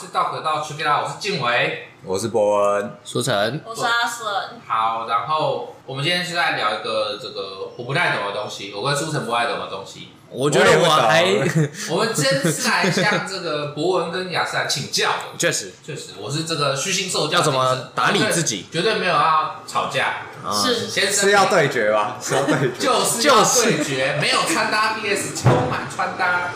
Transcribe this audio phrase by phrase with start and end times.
[0.00, 4.32] 是道可道 Check it out，我是静伟，我是博恩，苏晨，我是阿顺。
[4.66, 10.08] 好，然后我们今天是在聊一个这个我不太懂的东西，我跟苏晨不太懂的东西。
[10.32, 11.24] 我觉得我还，
[11.90, 15.36] 我们今天是来向这个博文跟亚瑟请教的。
[15.36, 20.30] 确实，确实，我是这个虚心受教，要怎么打理自己，绝对没有要吵架。
[20.52, 22.16] 是，先生 是要对决吧？
[22.22, 26.52] 是要对决，就是要对决，没有穿搭 VS 充满穿搭。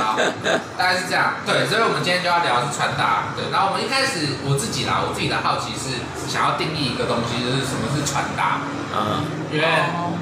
[0.00, 0.16] 好，
[0.78, 1.34] 大概是这样。
[1.44, 3.34] 对，所以我们今天就要聊的是穿搭。
[3.36, 8.62] 对，然后我们一开始我自己啦，我自己的好奇是想要定义一个东西，就是什么是穿搭。
[8.94, 9.66] 嗯，因为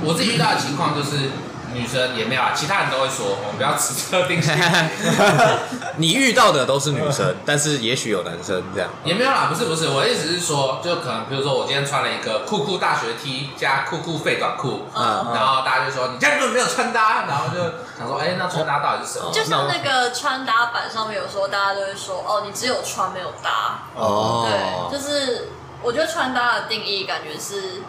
[0.02, 1.30] 我自己遇到的情况就是。
[1.76, 4.52] 女生也没有啊，其他人都会说，我们不要持特定性。
[5.98, 8.90] 你遇到的都是女生，但是也许有男生这样。
[9.04, 17.60] 也没有啦，不是不是，我的意思是说，就可能比如说我今天穿了一个酷酷大学 T 加酷酷废短裤，嗯，然后大家就说你这样根本没有穿搭，然后就
[17.98, 19.30] 想说，哎、欸，那穿搭到底是什么？
[19.32, 23.80] 就像那个穿搭板上面有时候大家都会说，哦，你只有穿没有搭。
[23.94, 24.48] 哦，
[24.90, 25.48] 对，就是
[25.82, 27.82] 我觉得穿搭的定义感觉是。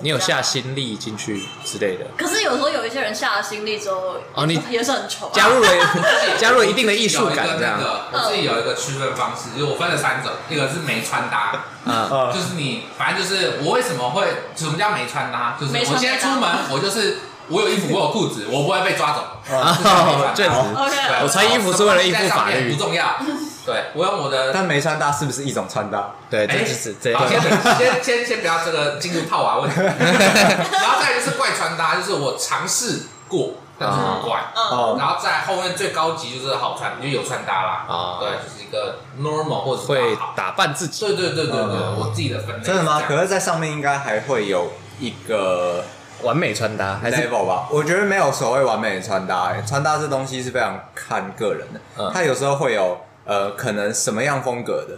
[0.00, 5.68] 你有下心力进去之类的，可是有时候有一些人下了心力之后，哦，你也是很丑，加入了
[6.38, 7.78] 加入了一定的艺术感，这样。
[8.12, 19.54] 我自己有一个区分方式，就是我分了三种，一个是没穿搭，嗯，就是你反正就是我为什么会什么叫没穿搭，就是我现在出门，我就是我有衣服，我有裤子，我不会被抓走。
[19.56, 23.16] 啊，确实，我穿衣服是为了应付法律，不重要。
[23.66, 26.10] 对，我用我的，但没穿搭是不是一种穿搭？
[26.30, 27.40] 对，这就是这先
[27.76, 34.38] 先先先不要这个进入套娃问题， 然后再就是怪穿搭，就是我尝试过，但是很怪。
[34.54, 37.86] 嗯，然后在后面最高级就是好穿，就有穿搭啦。
[37.88, 41.04] 啊，对，就是一个 normal 或者会打扮自己。
[41.04, 42.62] 对对对对对，我自己的分类。
[42.62, 43.02] 真的吗？
[43.08, 45.84] 可是，在上面应该还会有一个
[46.22, 47.66] 完美穿搭，还是 level 吧？
[47.72, 51.80] 我觉得没有所谓完美的穿搭，哎，穿搭这东西是非常看个人的。
[51.98, 53.00] 嗯，它有时候会有。
[53.26, 54.96] 呃，可能什么样风格的，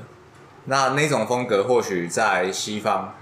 [0.67, 3.15] 那那种风格或许在西方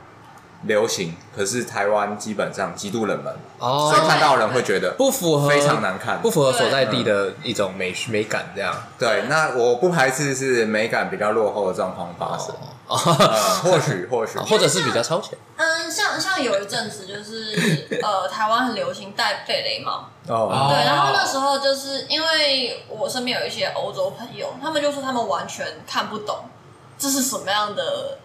[0.63, 8.75] 流行，可是台湾基本上极度冷门，哦，所以看到人会觉得不符合，非常难看，不符合所在地的一种美美感，这样。
[8.99, 12.75] 对，那我不排斥是美感比较落后的状况发生，哦，
[13.63, 15.37] 或许或许，或者是比较超前。
[15.57, 20.09] 嗯，像像有一阵子就是呃，台湾很流行戴贝雷帽。
[20.29, 26.45] 哦，对，然后那时候就是因为我身边有一些欧洲朋友，他们就说他们完全看不懂
[26.99, 28.19] 这是什么样的，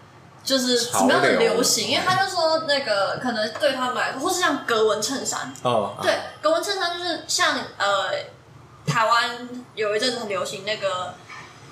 [0.43, 8.11] 就是什么样的流行，因为他就说那个可能对他们来说，或是像格纹衬衫，哦，对，格纹衬衫就是像呃
[8.85, 11.13] 台湾有一阵子很流行那个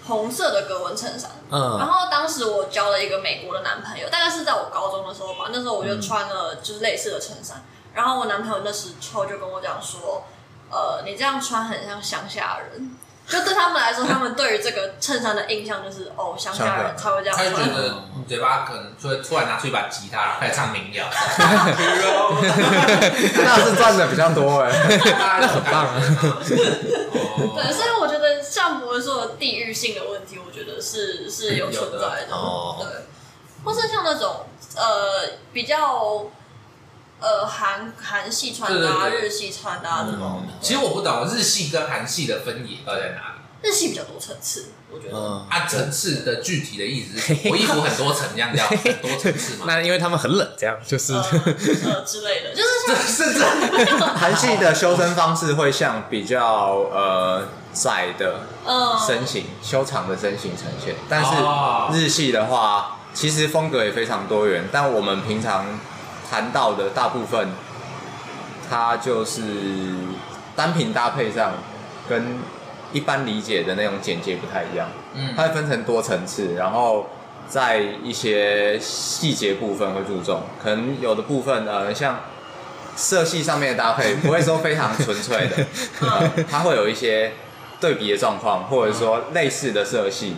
[0.10, 7.64] 红色的格纹衬衫，嗯，然后当时我交了一个美国的男朋友，大概是在我高中的时候吧，那时候我就穿了就是类似的衬衫。
[7.94, 10.24] 然后我男朋友那时候就跟我讲说，
[10.70, 12.96] 呃，你这样穿很像乡下人，
[13.28, 17.52] 就对他们来说，他们对于这个衬衫的印象就是，哦，乡下人才会这样穿。
[17.52, 17.96] 他觉得
[18.28, 21.06] 嘴巴可能就会突然拿出一把吉他开始唱民谣，
[23.44, 24.72] 那是赚的比较多哎，
[25.42, 25.94] 那很棒啊。
[27.56, 28.09] 对，所以我觉得
[28.60, 33.06] 像博文说的地域性的问题，我觉得是是有存在的，哦，对，
[33.64, 36.26] 或是像那种呃比较。
[37.22, 43.39] 呃，韩韩系穿搭、对对对日系穿搭这种、嗯，其实我不懂日系跟韩系的分野到底在哪里？
[43.62, 45.18] 日系比较多层次，我觉得。
[45.18, 49.66] 嗯、啊，层次的具体的意思是， 我衣服很多层，这样叫 很多层次嘛？
[49.68, 52.64] 那因为他们很冷，这样就是呃，呃之类的，就
[52.96, 53.50] 是像
[54.16, 58.42] 韩系的修身方式会像比较呃窄的
[59.06, 65.66] 身形、嗯、修长的身形呈现，但是日系的话，其实风格也非常多元，但我们平常。
[66.32, 67.50] 谈到的大部分，
[68.70, 69.42] 它就是
[70.56, 71.54] 单品搭配上
[72.08, 72.38] 跟
[72.92, 74.90] 一般理解的那种简洁不太一样。
[75.14, 77.08] 嗯，它会分成多层次，然后
[77.48, 82.20] 在一些细节部分会注重，可能有的部分呃，像
[82.96, 85.66] 色系上面的搭配不会说非常纯粹的，
[86.02, 87.34] 呃， 它会有一些
[87.80, 90.36] 对比的状况，或者说类似的色系，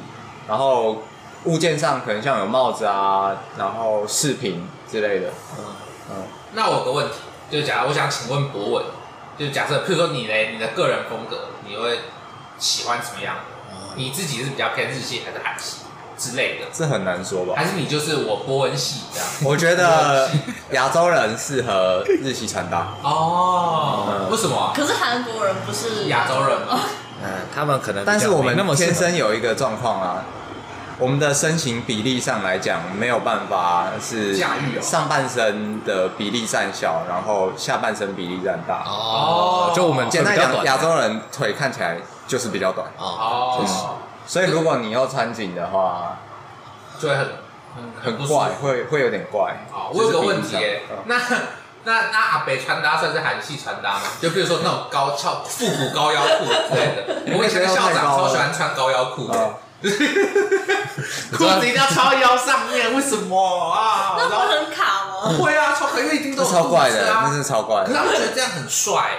[0.48, 1.03] 然后
[1.45, 5.30] 物件上可能像有帽子啊，然后饰品之类的。
[5.57, 5.65] 嗯
[6.12, 6.15] 嗯，
[6.53, 7.13] 那我有个问题，
[7.50, 8.86] 就是假如我想请问博文，
[9.38, 12.00] 就是假设，譬如说你嘞，你的个人风格，你会
[12.62, 13.36] 喜欢什么样？
[13.72, 15.78] 嗯、你自己是比较偏日系还是韩系
[16.18, 16.68] 之类的？
[16.72, 17.54] 这很难说吧？
[17.58, 19.28] 还是你就是我博文系这样？
[19.44, 20.30] 我觉得
[20.72, 24.06] 亚洲人适合日系穿搭哦。
[24.08, 24.72] 嗯、为什么？
[24.75, 26.80] 可是韩国人不是亚洲人吗？
[27.24, 30.24] 嗯，他们可能，但是我们天生有一个状况啊。
[31.00, 38.84] 我们的身形比例上来讲，没有办法是驾驭上半身的比例占小，然后下半身比例占大。
[38.86, 41.98] 哦，就我们简单讲，亚洲人腿看起来
[42.31, 42.88] 就是比较短。
[42.98, 43.62] 哦，
[44.25, 46.18] 所以如果你要穿紧的话，
[46.98, 47.28] 就会很
[47.75, 49.66] 很很怪，会会有点怪。
[49.74, 50.56] 哦，我有个问题，
[51.07, 51.18] 那
[51.83, 54.04] 那那阿北穿搭算是韩系穿搭吗？
[54.22, 57.38] 就比如说那种高翘复古高腰裤 之类的。
[57.38, 59.54] 我以前的校长超喜欢穿高腰裤的。
[61.36, 64.16] 裤子一定要超腰上面，为什么啊？
[64.18, 65.36] 那不很卡吗？
[65.38, 67.84] 会啊，超卡，因为一定都超怪的，那是超怪。
[67.84, 69.12] 可是他们觉得这样很帅，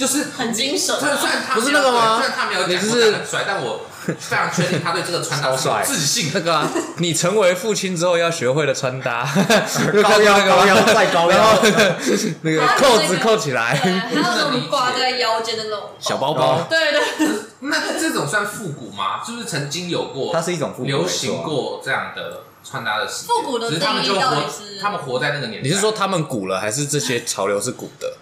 [0.00, 0.98] 就是很精神。
[0.98, 2.16] 虽然他不是那个吗？
[2.16, 3.82] 虽然他没有讲过很帅，但我
[4.18, 6.30] 非常确定他对这个穿搭帅自信。
[6.32, 6.66] 那个，
[6.96, 9.28] 你成为父亲之后要学会的穿搭，
[10.02, 11.62] 高腰高腰再高腰，
[12.40, 16.66] 那个扣子扣起来，还有那种挂在腰间的那种小包包。
[16.70, 17.28] 对对。
[17.62, 19.22] 那这种算复古吗？
[19.22, 20.32] 是不是曾经有过？
[20.32, 23.36] 它是一种流行过这样的穿搭的时间。
[23.36, 24.80] 复古的定义到底是？
[24.80, 25.68] 他们活在那个年代。
[25.68, 28.14] 你是说他们古了，还是这些潮流是古的？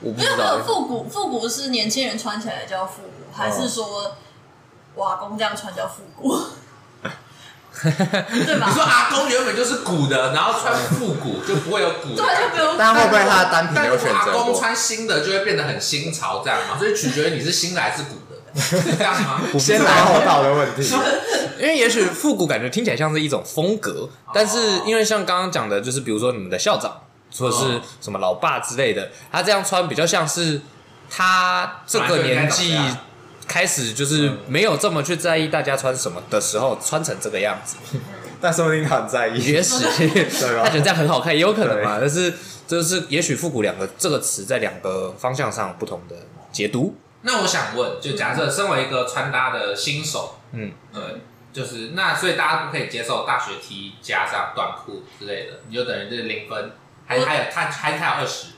[0.00, 0.58] 我不知道。
[0.66, 4.16] 复古复古是年轻人穿起来叫复古，还是说
[4.96, 6.38] 瓦工这样穿叫复古？
[7.80, 8.66] 对吧？
[8.68, 12.74] 你说阿公原本就是古的，然后穿复古 就不会有古的，对，就不用。
[12.76, 14.16] 但会不会他的单品有选择？
[14.16, 16.76] 阿公穿新的就会变得很新潮，这样嘛？
[16.76, 19.40] 所以取决于你是新的还是古的，是这样吗？
[19.60, 20.92] 先来后到的问题。
[21.60, 27.00] 因为也许复古感觉听起来像是一种风格，但是因为像刚刚讲的，就是比如说你们的校长
[27.36, 30.60] 或者是什么老爸之类的，他这样穿比较像是
[31.10, 32.78] 他这个年纪。
[33.46, 37.78] 开始就是没有这么去在意大家穿什么的时候，穿成这个样子，
[38.42, 39.40] 但说不定他很在意。
[39.52, 39.84] 也许
[40.62, 41.96] 他觉得这样很好看，也有可能嘛。
[41.98, 42.34] 但是
[42.66, 46.14] 就是也许“复古”两个这个词在两个方向上不同的
[46.52, 46.94] 解读。
[47.22, 51.02] 那我想问，就假设身为一个穿搭的新手，嗯，对，
[51.50, 56.72] 就是那所以大家不可以接受大学 T 加上短裤之类的，你就等于是零分，
[57.08, 58.48] 还还有他还他有二十，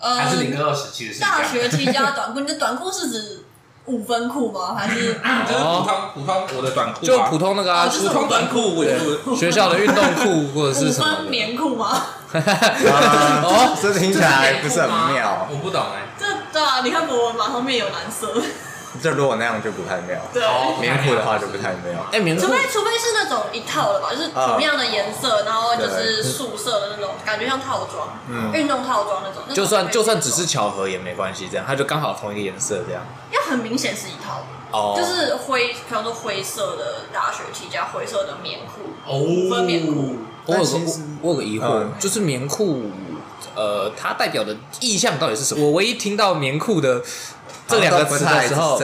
[0.00, 3.38] 还是零跟二十其实是大学期加短裤，你的短裤是指？
[3.84, 4.76] 五分裤吗？
[4.78, 8.84] 还是就是普通普通我的短裤，就普通那个啊，普通短裤，
[9.34, 11.06] 学校的运动裤或者是什么？
[11.10, 12.00] 五分棉裤吗？
[12.32, 15.48] 哦，这听起来不是很妙。
[15.50, 16.14] 我不懂哎。
[16.16, 18.32] 这对啊，你看博文嘛，后面有蓝色。
[19.00, 20.42] 就如果那样就不太妙，对，
[20.80, 22.04] 棉裤的话就不太妙。
[22.12, 29.42] 哎，棉裤，除非除非是那种一套的吧，就是同样的颜色，然后就是素色的那种，感觉像套装，嗯，运动套装那种。
[29.54, 33.02] 就算就算只是巧合也没关系，这样它就刚好同一个颜色这样。
[33.30, 40.16] 要很明显是一套，哦，就是灰，比方说灰色的大学 T 加灰色的棉裤，哦，分棉裤。
[40.44, 40.68] 我有个
[41.22, 42.90] 我有个疑惑，就是棉裤，
[43.54, 45.64] 呃，它代表的意象到底是什么？
[45.64, 47.00] 我唯一听到棉裤的。
[47.68, 48.78] 这两个词的时候，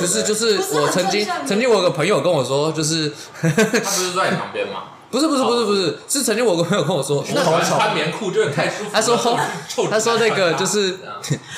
[0.00, 4.84] 就是就是我曾经曾经我有个朋友跟我说，就是 他不是在你旁边吗？
[5.10, 8.90] 不是不是不是不是，是曾经我有个朋友跟我说，那穿棉裤就太舒服。
[8.92, 9.16] 他说
[9.90, 10.98] 他说那个就是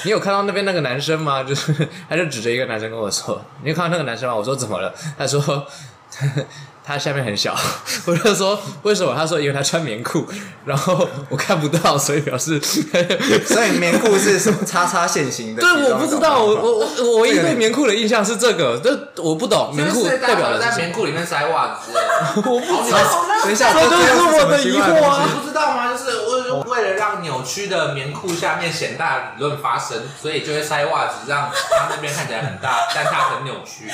[0.05, 1.45] 你有看到那边那个男生吗？
[1.45, 1.73] 就是
[2.09, 4.35] 他就指着一个男生跟我说，你有看到那个男生吗？
[4.35, 4.93] 我说怎么了？
[5.19, 5.67] 他说。
[6.85, 7.57] 他下面很小，
[8.07, 9.15] 我就说为什么？
[9.17, 10.27] 他说因为他穿棉裤，
[10.67, 12.61] 然后我看不到，所以表示，
[13.47, 15.63] 所以棉裤是什么叉叉线型的？
[15.63, 21.93] 对，我不知道，我我我唯一对棉裤的印象是这个，这我不懂棉裤代表的在棉裤里面塞袜子，
[22.37, 22.99] 我不知道。
[23.43, 25.25] 等一下，这就是我的疑惑啊！
[25.27, 25.93] 你不知道吗？
[25.93, 33.91] 就是为为了让扭曲的棉裤下面显大理论发生，所以就会塞袜子，让他那边看起来很大，但他很扭曲。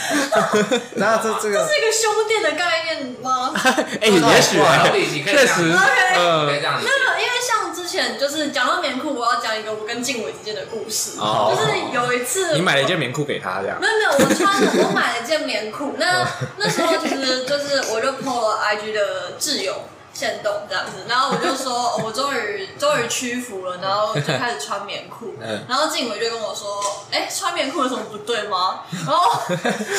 [0.97, 2.78] 然后这这个这是一个胸垫的概念
[3.23, 3.53] 吗？
[4.01, 6.85] 哎，也许确实，OK，这样子。
[6.85, 11.19] 没有，因为像之前就是讲到棉裤，我要讲一个我跟静伟之间的故事。
[11.19, 13.79] 就是有一次，你买了一件棉裤给他，这样？
[13.81, 15.95] 没有没有，我穿了， 我买了一件棉裤。
[15.99, 19.75] 那那时候其实就是我就 po 了 IG 的挚友。
[20.19, 25.37] 限动这样子，然后我就说， 哦、我终于终于屈服了，然后就开始穿棉裤。
[25.69, 26.83] 然后静伟就跟我说，
[27.13, 28.81] 哎，穿棉裤有什么不对吗？
[29.07, 29.41] 然后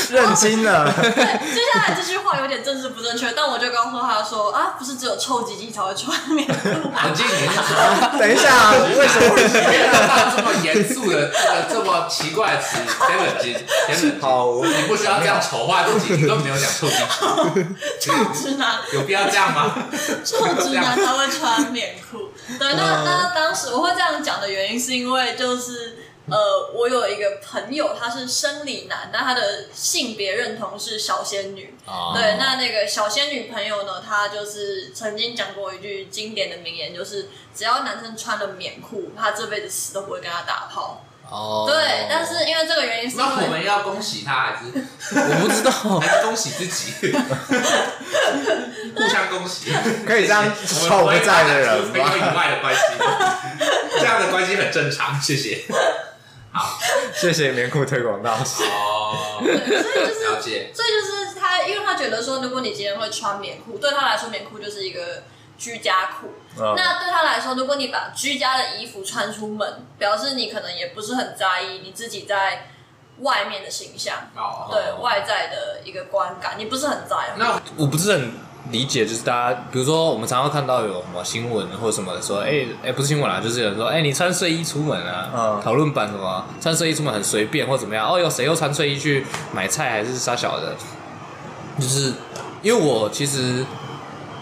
[0.10, 0.92] 认清了。
[0.92, 6.54] 对，接下来这句话有点政治不正确，但我就告诉他说，啊，不是只有臭鸡鸡才会穿棉裤
[7.16, 7.26] 静，
[8.20, 9.48] 等一下，啊为什么会
[10.36, 12.78] 这么严肃的这个这么奇怪的词？
[13.08, 13.54] 先冷静，
[13.88, 14.22] 先冷静。
[14.22, 18.12] 好，你不需要这样丑化自己，你都没有讲臭鸡鸡。
[18.12, 19.76] 臭直男，有必要这样吗？
[20.24, 25.98] 臭直男他会穿棉裤，对，那那当时我会这样讲的原因是因为就是
[26.30, 41.04] 呃，我有一个朋友他是生理男，但他的性别认同是小仙女，哦、对，那那个小仙女朋友呢，他就是曾经讲过一句经典的名言，就是只要男生穿了棉裤，他这辈子死都不会跟他打炮。
[41.30, 44.66] 哦，对，但是因为这个原因，是那我们要恭喜他还是？
[45.16, 45.72] 我不知道，
[46.02, 47.12] 还是恭喜自己？
[48.96, 49.72] 互相恭喜，
[50.08, 51.92] 可以这样臭不在的人吗？
[51.94, 52.82] 没有以外的关系，
[54.00, 55.66] 这样的关系很正常，谢谢。
[56.52, 56.80] 好，
[57.14, 58.64] 谢谢棉裤推广大使。
[58.64, 65.22] 哦，所以就是了解，所以就是他，因为他觉得说，如果你今天会穿棉裤，对他来说棉裤就是一个
[65.60, 66.34] 居家裤。
[66.58, 72.68] 嗯、那对他来说，如果你把居家的衣服穿出门，表示你可能也不是很在意你自己在
[73.20, 77.38] 外面的形象，哦、对、哦、外在的一个观感，你不是很在乎。
[77.38, 78.32] 那我不是很
[78.72, 88.10] 理解，就是大家，比如说我们常常看到有什么新闻或者什么的说，哎、欸、哎、欸，不是新闻啦，就是有人说，哎、欸，你穿睡衣出门啊，讨论、嗯、版什么穿睡衣出门很随便或怎么样？
[88.10, 90.76] 哦，哟谁又穿睡衣去买菜还是杀小的？
[91.80, 92.14] 就是
[92.62, 93.66] 因为我其实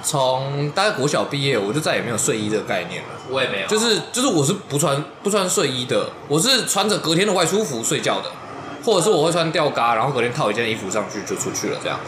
[0.08, 3.10] 从大概国小毕业，我就再也没有睡衣这个概念了。
[3.30, 8.32] 我也没有，就是就是我是不穿不穿睡衣的，我是穿着隔天的外出服睡觉的，
[8.86, 12.00] 或者是我会穿吊嘎，然后隔天套一件衣服上去就出去了这样。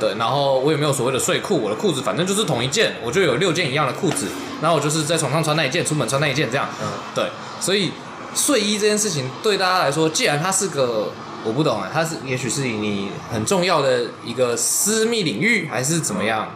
[0.00, 4.28] 对，然后我也没有所谓的睡裤，我的裤子反正就是同一件，我就有六件一样的裤子，
[4.62, 6.66] 然后我就是在床上穿那一件，出门穿那一件这样。
[6.80, 7.26] 嗯，对，
[7.60, 7.92] 所以
[8.34, 11.12] 睡衣这件事情对大家来说，既然它是个
[11.44, 16.48] 我不懂啊，它是也许是你很重要的一个私密领域，还是怎么样？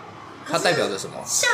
[0.50, 1.16] 它代表着什么？
[1.26, 1.50] 像。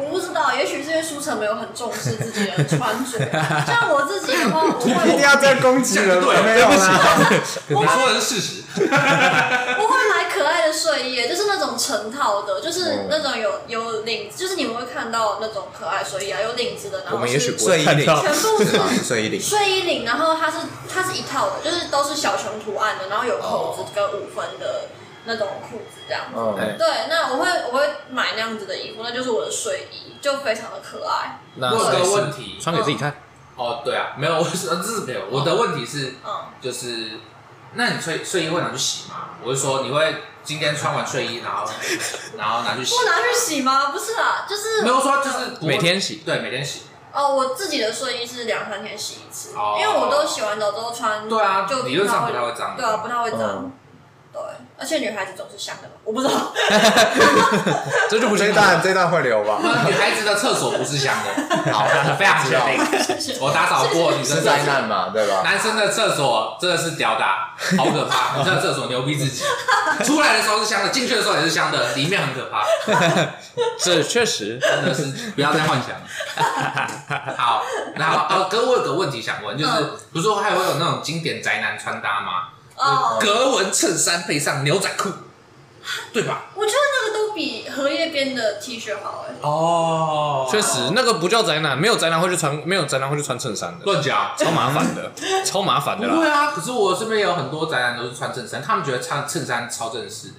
[0.00, 3.18] 我不知道，也许是因为书城没有很重视自己的穿着。
[3.66, 7.28] 像我自己的话， 我会一定要这样攻击人，对，没有啦。
[7.70, 8.62] 我说的是事实。
[8.78, 20.58] 我会买可爱的睡衣，就是那种成套的，就是那种有有领，就是你们会看到那种可爱睡衣啊，有领子的，然后是睡衣领，全部是睡衣领，睡衣领，然后它是
[20.88, 24.82] 它是一套的，就是都是小熊图案的，然后有扣子跟五分的。
[25.28, 31.38] 那种裤子这样子，哦、对，那我会我会买那样子的衣服，那就是我的睡衣，就非常的可爱。
[31.56, 33.14] 那我有个问题，穿给自己看。
[33.54, 35.20] 哦，对啊，没有，我是这是没有。
[35.30, 36.30] 我的问题是，嗯，
[36.60, 37.10] 就是，
[37.74, 39.30] 那你睡睡衣会拿去洗吗？
[39.44, 41.66] 我是说，你会今天穿完睡衣，然后
[42.38, 42.96] 然后拿去洗？
[42.96, 43.90] 不拿去洗吗？
[43.90, 46.82] 不是啊，就是没有说就是每天洗，对，每天洗。
[47.12, 53.72] 哦，我自己的睡衣是两三天洗一次，哦、因为我都洗完澡之后穿，对啊，就理论上不太会脏，对啊，不太会脏。
[54.80, 56.52] 而且女孩子总是香的嘛，我不知道。
[58.08, 59.58] 这就不这段这段会留吧？
[59.86, 61.28] 女孩子的厕所不是香的，
[61.72, 63.36] 好，非常确定。
[63.40, 65.42] 我打扫过女生灾难嘛，对吧？
[65.42, 68.38] 男生的厕所真的是屌打，好可怕。
[68.38, 69.42] 女生的厕所牛逼自己，
[70.04, 72.64] 出来的时候是香的，进去的时候也是香的，里面很可怕。
[73.80, 75.02] 这确实真的是
[75.34, 75.96] 不要再幻想。
[77.36, 77.64] 好，
[77.96, 79.72] 然后呃，哥，我有个问题想问，就是
[80.12, 82.50] 不是说还会有那种经典宅男穿搭吗？
[82.78, 85.10] 哦，格纹衬衫配上牛仔裤，
[86.12, 86.46] 对吧？
[86.54, 89.34] 我觉得那个都比荷叶边的 T 恤好哎。
[89.42, 93.84] 哦，确实，那个不叫宅男，没有宅男会去穿，没有宅男会去穿衬衫的。
[93.84, 95.12] 乱讲，超麻烦的，
[95.44, 96.16] 超麻烦的啦。
[96.16, 100.34] 对啊，可是我身边有很多宅男都是穿衬衫，他们觉得穿衬衫超正式的，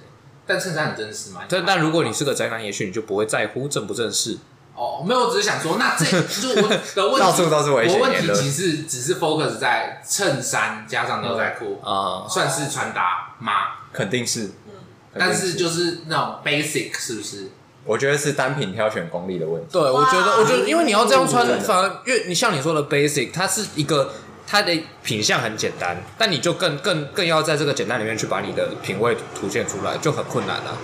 [0.46, 1.42] 但衬衫很正式吗？
[1.48, 4.38] 但但如果你是个宅男，也许你就不会在乎正不正式。
[4.80, 6.06] 哦，没有，我只是想说，那这
[6.40, 8.00] 就我的问题，到处都是危险。
[8.00, 13.52] 我问题其实只是 focus 在衬衫加上牛仔裤啊，算是穿搭吗？
[13.92, 14.72] 肯定是，嗯，
[15.18, 17.50] 但是就是那种 basic 是不是？
[17.84, 19.68] 我觉得是单品挑选功力的问题。
[19.70, 24.12] 对，我觉得，我觉得，因为你要这样穿，反而因为你像你说的 basic，它是一个
[24.46, 30.76] 它的品相很简单，但你就更更更要在这个简单里面去把你的品味凸显出来，就很困难了。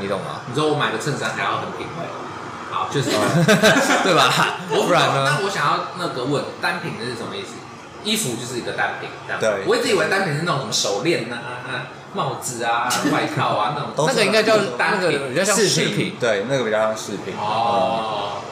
[0.00, 0.42] 你懂吗？
[0.48, 2.23] 你说我买的衬衫还要很品味。
[2.84, 3.10] 好，就是，
[4.04, 4.58] 对吧？
[4.70, 5.24] 我不然呢？
[5.24, 7.54] 那我想要那个问单品的是什么意思？
[8.04, 9.40] 衣服就是一个单品，这样。
[9.40, 9.64] 对。
[9.66, 14.06] 我一直以为单品是那种什么手链啊、帽子啊、 外套啊那种。
[14.06, 16.16] 那个应该叫单品，比较像饰品。
[16.20, 17.34] 对，那个比较像饰品。
[17.38, 18.42] 哦。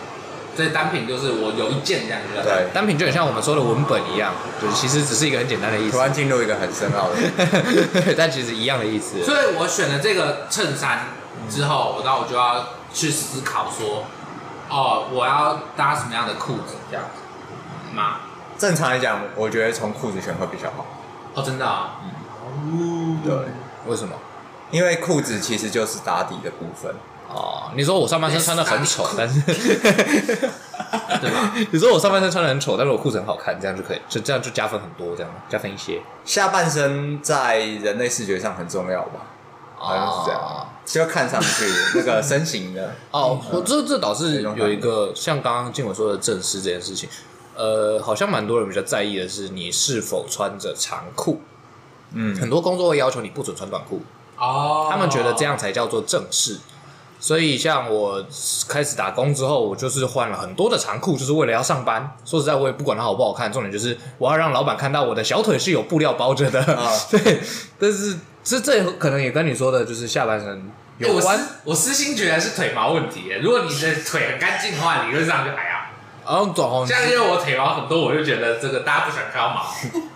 [0.56, 2.28] 所以单品就是我有一件这样子。
[2.42, 5.92] 对，单品就很像我们说的文本一样，就是其实只是一个很简单的意思。
[5.92, 9.22] 突然进入一个很深奥的， 但其实一样的意思。
[9.24, 11.08] 所以我选了这个衬衫
[11.50, 12.64] 之后，然后我就要。
[12.94, 14.04] 去思考说，
[14.72, 18.16] 哦，我要搭什么样的裤子这样子吗？
[18.58, 20.86] 正常来讲，我觉得从裤子选会比较好。
[21.34, 22.00] 哦，真的啊？
[22.46, 23.34] 嗯，对。
[23.86, 24.14] 为什么？
[24.70, 26.94] 因为裤子其实就是打底的部分。
[27.28, 31.52] 哦，你说我上半身穿的很丑，但是， 对吧？
[31.70, 36.00] 你说我上半身穿的很丑，但是我裤子很好看，这样就可以，就这样就加分很多，这样加分一些。
[36.24, 39.20] 下半身在人类视觉上很重要吧？
[39.76, 40.68] 好像是这样。
[40.84, 42.94] 就要看上去那个身形的。
[43.12, 47.08] 哦，我这这倒是有一个像刚刚静文说的正式这件事情，
[47.56, 51.40] 呃，好像蛮多人比较在意的是你是否穿着长裤，
[52.14, 54.02] 嗯，很多工作会要求你不准穿短裤
[54.36, 56.58] 哦，他们觉得这样才叫做正式，
[57.20, 58.24] 所以像我
[58.68, 62.16] 开始打工之后，我就是换了很多的长裤，就是为了要上班。
[62.24, 67.40] 说实在，我也不管它好不好看，重点就是我要让老板看到我的小腿是有布料包着的，哦、 对，
[67.78, 68.16] 但是。
[68.44, 71.36] 这这可能也跟你说的，就是下半身有关。
[71.36, 73.32] 欸、我私心觉得是腿毛问题。
[73.42, 75.78] 如果你的腿很干净的话，理论上就还好。
[76.24, 76.86] 哦，懂。
[76.86, 79.66] 像因为我腿毛很多，我就觉得这个大家不喜欢看到毛。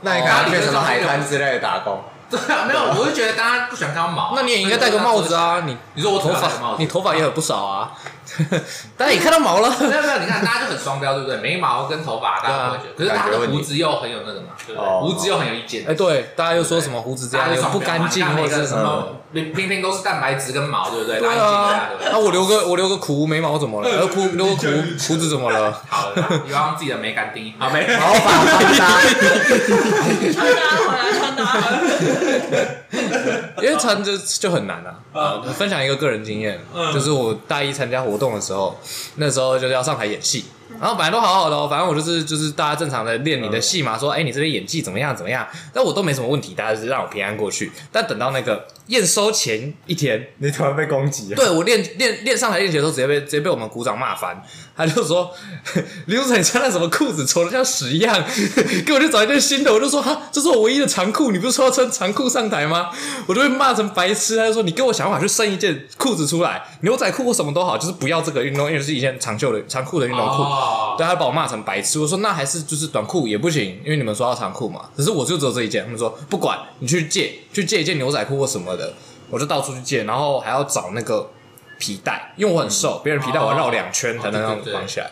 [0.02, 2.02] 那你刚刚去什么海滩之类的打工？
[2.30, 4.32] 对啊，没有，我就觉得大家不喜欢看到毛。
[4.34, 5.62] 那你也应该戴个帽子啊！
[5.64, 7.92] 你你说我头发，你头发也很不少啊。
[8.98, 9.70] 大家也看到毛了。
[9.78, 11.36] 没有没有，你看大家就很双标，对不对？
[11.38, 14.90] 眉毛跟头发大家不会觉得，可是他的胡子又很有那个嘛，对不对？
[15.00, 15.84] 胡子又很有意见。
[15.88, 21.20] 哎，对，大家又说什么胡子这样不干净，或者是什么，明明明都是蛋白质跟毛，对不对？
[21.20, 21.82] 对啊。
[22.10, 23.88] 那我留个我留个苦眉毛怎么了？
[23.88, 24.66] 留苦留个苦
[25.08, 25.80] 胡子怎么了？
[25.88, 27.54] 好了，你要用自己的美感定义。
[27.60, 29.00] 好，没毛发穿搭。
[30.32, 31.25] 穿搭回来。
[33.62, 34.98] 因为穿就就很难啊。
[35.54, 36.58] 分享一个个人经验，
[36.92, 38.78] 就是我大一参加活动的时候，
[39.16, 40.44] 那时候就是要上台演戏。
[40.78, 47.72] 然后本来都好好的哦，反正我就是就是大家正常的练你的戏嘛，说哎你这边演技怎么样怎么样，但我都没什么问题，大家就是让我平安过去。
[47.90, 51.36] 但等到那个验收前一天，你突然被攻击了。
[51.36, 54.42] 对，我练练练上台练习的时候，直接被直接被我们鼓掌骂翻。
[54.76, 55.32] 他就说
[56.06, 58.22] 刘总你穿那什么裤子，丑的像屎一样，
[58.84, 59.72] 给我去找一件新的。
[59.72, 62.90] 我就说哈，这是我唯一的长裤，你不是说要穿长裤上台吗？
[63.26, 64.36] 我就被骂成白痴。
[64.36, 70.42] 他就说你给我想办法去生一件裤子出来，牛仔裤或什么都好，就是不要这个运动，因为是一件长袖的长裤的运动裤。
[70.42, 70.98] Oh.
[70.98, 71.98] 对，他把我骂成白痴。
[71.98, 74.82] 我说那还是就是短裤也不行，因为你们说要长裤嘛。
[74.94, 75.82] 可是我就只有这一件。
[75.84, 78.92] 他们说不管你去借，去借一件牛仔裤或什么的，
[79.30, 81.30] 我就到处去借，然后还要找那个。
[81.78, 85.10] 皮带，因为我很瘦，别人皮带我要绕两圈才能让绑起来。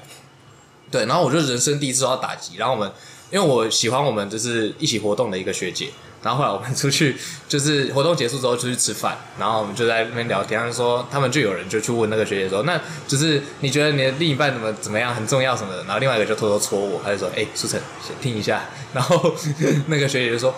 [0.91, 2.57] 对，然后我就人生第一次受到打击。
[2.57, 2.91] 然后我们，
[3.31, 5.91] 因为我喜欢我们就是一起活动的一个学姐。
[6.23, 15.85] 然后后来我们 出去，就是活动结束之后出去吃饭，然后我们就在那边聊天，说他们就有人就去问那个学姐说，那就是你觉得你的另一半怎么怎么样很重要什么的。
[15.85, 18.65] 然后另外一个就偷偷戳我，他就说，哎，书成，先听一下。
[18.95, 19.35] 然后
[19.89, 20.55] 那个学姐就说。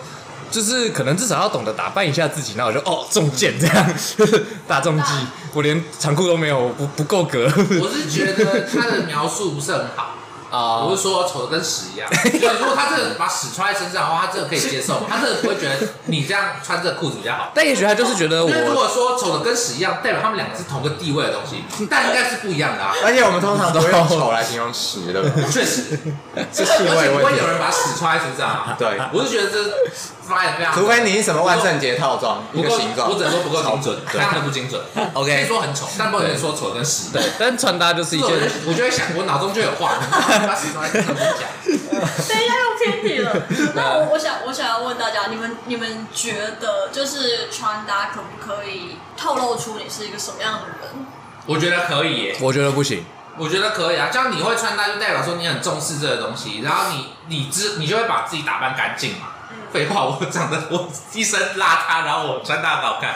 [0.49, 3.93] 就是可能至少要懂得打扮一下自己，那我就哦中箭这样，
[4.67, 5.13] 大中计，
[5.53, 7.45] 我连长裤都没有，不不够格。
[7.81, 10.13] 我是觉得他的描述不是很好。
[10.49, 10.79] 啊！
[10.79, 12.07] 我是说丑的跟屎一样。
[12.57, 15.75] 如果他这个把屎穿在身上的话，他这个可以接受，他这个不会觉得
[16.05, 17.51] 你这样穿这个裤子比较好。
[17.53, 18.49] 但也许他就是觉得我。
[18.49, 22.93] 如果说丑的跟屎一样，代表他们两个是同个地位的东西，但应该是不一样的啊。
[23.03, 25.21] 而且我们通常都用丑来形容屎的。
[25.51, 25.99] 确实，
[26.53, 26.97] 是气味问题。
[26.97, 28.75] 而且不会有人把屎穿在身上啊。
[28.79, 29.57] 对，我是觉得这
[30.27, 30.73] 发言非常。
[30.73, 33.09] 除非你是什么万圣节套装，一个形状。
[33.09, 34.81] 我只能说不够精准，非常的不精准。
[35.13, 37.11] OK，可以说很丑，但不能说丑跟屎。
[37.11, 38.29] 对，但穿搭就是一件。
[38.67, 39.97] 我就会想，我脑中就有画。
[40.45, 41.15] 把屎装在身上。
[41.15, 43.35] 等一下又偏题了。
[43.73, 51.05] 那我我想我想要问大家，你们你们觉得就是穿搭可不可以透露出你是一个什么样的人？
[51.45, 52.37] 我觉得可以耶。
[52.41, 53.05] 我觉得不行。
[53.39, 59.27] 我觉得可以啊，这样你会穿搭就代表说你很重视这个东西，然后你你知你就会把自己打扮干净嘛。
[59.71, 63.15] 废、嗯、话，我长得我一身邋遢，然后我穿搭好看，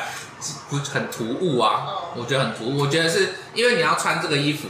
[0.70, 1.84] 不很突兀啊？
[1.88, 2.80] 嗯、我觉得很突兀。
[2.80, 4.68] 我觉得是因为你要穿这个衣服，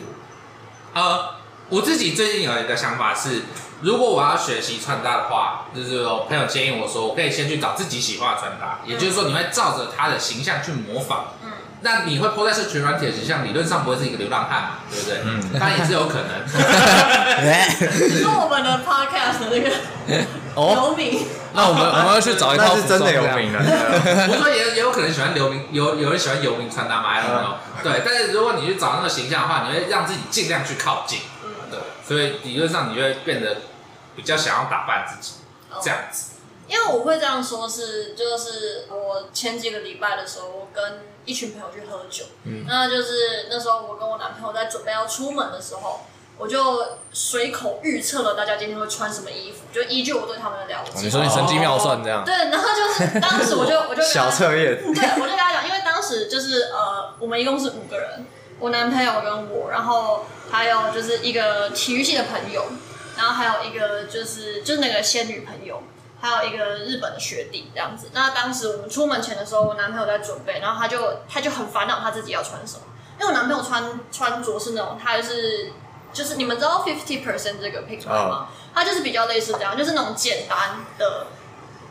[0.94, 1.41] 呃。
[1.72, 3.44] 我自己最近有一个想法是，
[3.80, 11.28] 如果我要学习穿搭的话，就是我朋友建议我说，我可以先去找自己喜欢的穿搭，也就是说，你会照着他的形象去模仿。
[11.41, 11.50] 嗯。
[11.80, 15.22] 那你会 po 在社群软体的形象，理论上不会是一个流浪汉嘛，对不对？
[15.24, 15.58] 嗯。
[15.58, 16.44] 当然也是有可能。
[18.12, 19.72] 你说我们的 podcast 的那个
[20.54, 23.60] 流民， 那我们我们要去找一套是真的有名了。
[24.32, 27.56] 我说也也有可能喜欢流民，有有人喜欢游民穿搭嘛？I don't know。
[27.84, 31.20] 对，但是如果你去找那个形象的话，你会让自己尽量去靠近。
[31.70, 33.58] 对所以理论上你就会变得
[34.16, 35.34] 比较想要打扮自己
[35.82, 36.32] 这样子。
[36.68, 46.06] 因为我会这样说是，就是我前几个礼拜的时候，我跟一群朋友去喝酒，嗯，那就是那时候我跟我男朋友在准备要出门的时候，
[46.42, 50.92] 我就随口预测了大家今天会穿什么衣服，就依据我对他们的了解。
[50.96, 52.26] 你说你神机妙算这样？
[52.26, 58.26] 对，然后就是当时我就我就 小测验，对，我就跟他讲，因为当时就是呃，我们一共是五个人。
[58.60, 62.66] 我男朋友跟我，然后还有就是一个体育系的朋友，
[63.18, 65.82] 然后还有一个就是就是那个仙女朋友，
[66.20, 68.10] 还有一个日本的学弟这样子。
[68.14, 72.84] 那当时我们出门前的时候，我男朋友在准备，然后他就他就很烦恼他自己要穿什么，
[73.20, 75.72] 因为我男朋友穿穿着是那种，他就是
[76.13, 78.47] 就是你们知道 fifty percent 这个品牌吗？
[78.74, 81.28] 它就是比较类似这样，就是那种简单的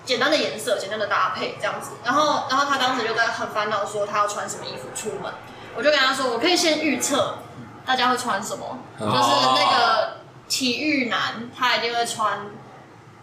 [0.04, 1.92] 简单的颜色、简单的搭配这样子。
[2.04, 5.33] 然后然后他当时就在很烦恼说他要穿什么衣服出门。
[5.76, 7.38] 我就跟他说，我可以先预测
[7.87, 9.11] 大家会穿什么，就是
[9.54, 10.16] 那个
[10.48, 12.40] 体育男，他一定会穿，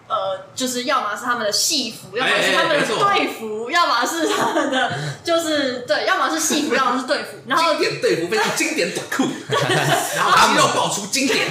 [0.07, 4.91] 呃，就是要么是他们的戏服，要么是他们的队服，要么是他们的，
[5.23, 9.23] 就是对，要么是戏服，要么是队服，然后经典队服变成经典短裤，
[10.15, 11.47] 然后肌肉爆出经典，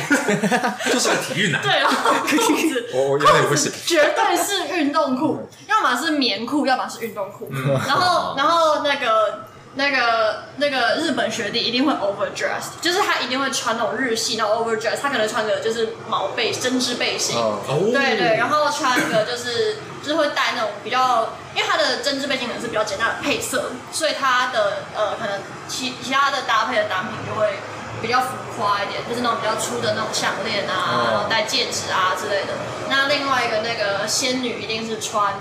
[0.90, 7.50] 就是个体育男，对，然后裤子， 我裤子绝对是运动裤，要么是棉裤，要么是运动裤，
[7.86, 9.48] 然后然后那个。
[9.76, 17.92] 那个那个日本学弟一定会 overdress，就是他一定会穿那种日系那种 overdress，他可能穿个就是毛背针织背心，oh.
[17.92, 27.58] 对对，然后穿个就是就是会带那种比较因为他的针织背心可能是比较简单的配色，所以他的呃可能其其他的搭配的单品就会
[28.00, 32.54] 比较浮夸一点，就是那种比较粗的那种项链啊，然后戴戒指啊之类的。
[32.88, 35.34] 那另外一个那个仙女一定是穿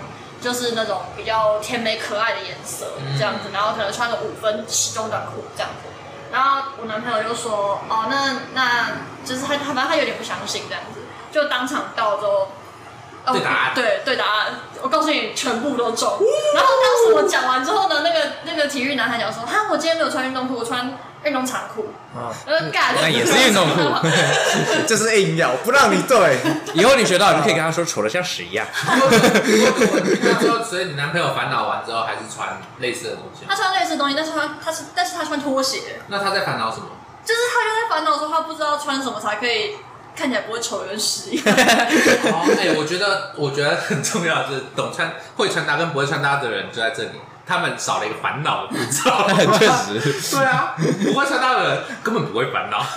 [0.46, 2.86] 就是那种比较甜美可爱的颜色
[3.18, 5.90] 这样子，然后可能穿个五分西装短裤这样子。
[6.32, 8.92] 然后我男朋友就说：“哦，那那
[9.26, 11.00] 就是他他反正他有点不相信这样子，
[11.32, 12.50] 就当场到之后。”
[13.26, 14.54] 对答案，对对答案，
[14.84, 16.20] 我告诉你，全部都中。
[16.54, 22.32] 然后当时我讲完之后呢，那个那个体育男孩讲说：“哈，我今天没有穿运动裤，我穿运动长裤。”啊，
[22.72, 24.08] 干，那也是运动裤，
[24.88, 26.38] 就是硬要不让你对。
[26.74, 28.66] 以后你学到，你就可以跟他说丑的像屎一样。
[30.40, 33.46] 之后，所以你男朋友烦恼完之后，还是穿类似的东西。
[33.48, 36.00] 他穿类似的东西，但是他他是，但是他穿拖鞋。
[36.08, 36.86] 那他在烦恼什么？
[37.26, 39.76] 就是他就在烦恼说，他不知道穿什么才可以。
[40.18, 41.44] 看起来不会丑跟屎一样。
[42.32, 49.12] 哦，哎，我觉得，我觉得很重要的是，懂穿会穿搭跟不会穿搭的人就在这里，他们少了一个烦恼的步骤。
[49.58, 50.36] 确实。
[50.36, 52.84] 对啊，不会穿搭的人根本不会烦恼。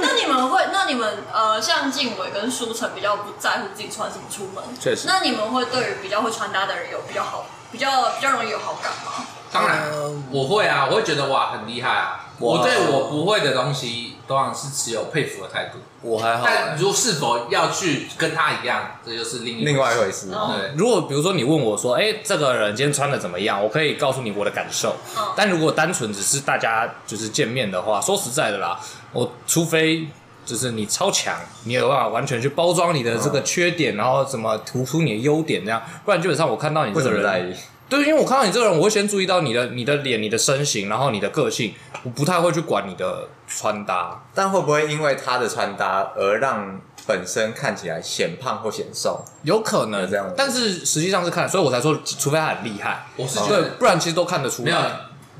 [0.00, 0.62] 那你们会？
[0.72, 4.62] 那你们呃，像静伟跟舒晨比较不在乎自己穿什么出门。
[4.78, 5.06] 确实。
[5.06, 9.26] 那你们会对于比较会穿搭的人有比较好、比较比较容易有好感吗？
[9.52, 9.90] 当然，
[10.30, 12.22] 我会啊，我会觉得哇，很厉害啊。
[12.38, 15.78] 我对我不会的东西，当然是持有佩服的态度。
[16.02, 20.28] 我还好，但如是否要去跟他一样，这就是另另外一回事。
[20.28, 23.62] 对，如果比如说你问我说，哎，这个人今天穿的怎么样？
[23.62, 24.94] 我可以告诉你我的感受。
[25.34, 28.78] 但如果单纯只是大家就是见面的话，说实在的啦，
[29.14, 30.06] 我除非
[30.44, 37.56] 就是你超强，你有办法完全去包装你的这个缺点，然后怎么突出你的优点这样，不然基本上我看到你这个人。
[37.88, 44.24] 对，因为我看到你这个人，我会先注意到你的、你的脸、你的身形，然后你的个性，我不太会去管你的穿搭。
[44.34, 49.24] 但会不会因为他的穿搭而让本身看起来显胖或显瘦？
[49.42, 54.70] 有可能这样，但是实际上是看，所以我才说，除非他很厉害，我是觉得，不然其实都看得出来。
[54.70, 54.82] 没有，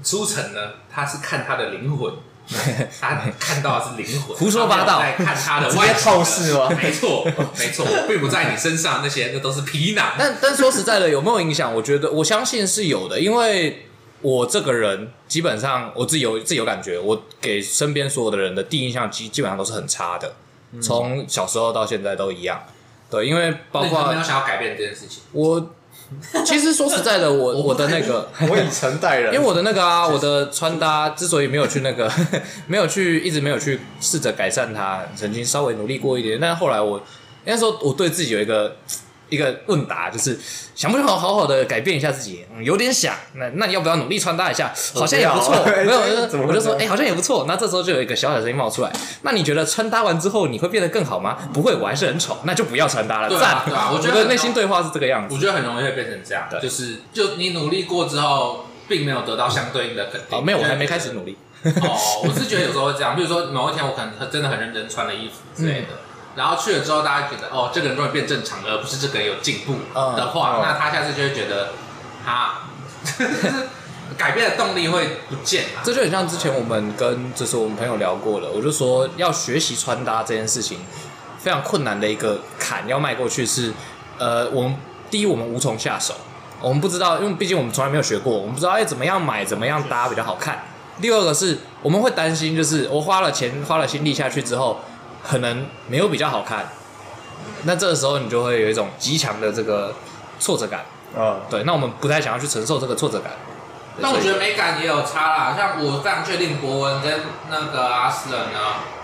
[0.05, 2.13] 书成呢，他是看他的灵魂。
[3.01, 5.01] 他看到的是灵魂， 胡说八道。
[5.01, 6.69] 在看他的外透视吗？
[6.81, 7.27] 没错，
[7.59, 10.13] 没错，并不在你身上，那些那都是皮囊。
[10.19, 11.75] 但但说实在的，有没有影响？
[11.75, 13.87] 我觉得我相信是有的，因为
[14.21, 20.35] 我这个人基本上我自己有自己有感觉，我给身边所有的人的第一印象基基本上都是很差的，
[20.81, 22.63] 从小时候到现在都一样。
[23.11, 25.71] 对，因为包括没有想要改变这件事情，我。
[26.47, 32.11] 其实说实在的，我我的那个， 我以诚待人，因为我的那个啊，我的穿搭之所以没有去那个，
[32.67, 37.03] 没有去，一直没有去试着改善它，曾经稍微努力过一点，但是后来我
[37.45, 38.77] 那时候我对自己有一个。
[39.29, 40.39] 一个问答就是
[40.75, 42.45] 想不想好好的改变一下自己？
[42.55, 43.15] 嗯，有点想。
[43.35, 44.73] 那那你要不要努力穿搭一下？
[44.95, 45.65] 好像也不错。
[45.65, 45.99] 没有，
[46.47, 47.45] 我就说，哎，好像也不错。
[47.49, 48.93] 那这时候就有一个小小声音冒出来。
[49.23, 51.37] 那你觉得穿搭完之后你会变得更好吗？
[51.53, 52.39] 不会，我还是很丑。
[52.45, 53.29] 那就不要穿搭了。
[53.29, 55.35] 对啊，我觉得内心对话是这个样子。
[55.35, 60.39] 我觉得很容易会变成这样，就是就你努力过之后，并没有得到相对应的肯定。
[60.39, 61.37] 哦，没有，我还没开始努力。
[61.65, 63.17] 哦，我是觉得有时候会这样。
[63.17, 65.89] 比如说某一天，我可能真的很认真穿了衣服之类的。
[66.37, 71.71] 然后去了之后，大家觉得哦，这个人终于变正常了，而不是这个人有进步的话，嗯、那他下次就会觉得
[72.23, 72.59] 他
[74.19, 75.81] 改变的动力会不见了。
[75.83, 80.81] 这就很像之前我们跟就是我们朋友聊过了，我就说要学习穿搭这件事情
[81.39, 83.73] 非常困难的一个坎要迈过去是，
[84.19, 84.77] 呃，我们
[85.11, 86.15] 第一我们无从下手，
[86.61, 90.65] 我们不知道，因为毕竟我们从来没有学过，我们不知道哎怎么样买怎么样搭比较好看。
[91.01, 94.81] 第二个是我们会担心，就是我花了钱花了心力下去之后。
[95.29, 96.69] 可能没有比较好看，
[97.65, 99.95] 那这个时候你就会有一种极强的这个
[100.39, 100.85] 挫折感。
[101.19, 103.33] 嗯，对，那我们不太想要去承受这个挫折感。
[104.01, 108.61] 但我觉得美感也有差啦，像我非常确定博文跟那个阿斯人呢，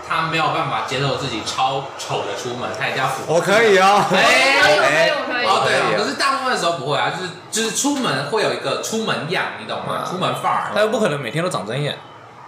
[0.07, 3.33] 他没有办法接受自己超丑的出门，他一定要符合。
[3.33, 5.45] 我可以哦，可以，可以，我可以。
[5.45, 10.05] 哦，对，可是大部分的时候不会啊，就是就是出门会有一个出门样，你懂吗？
[10.07, 10.71] 出门范儿。
[10.75, 11.97] 他又不可能每天都长针眼。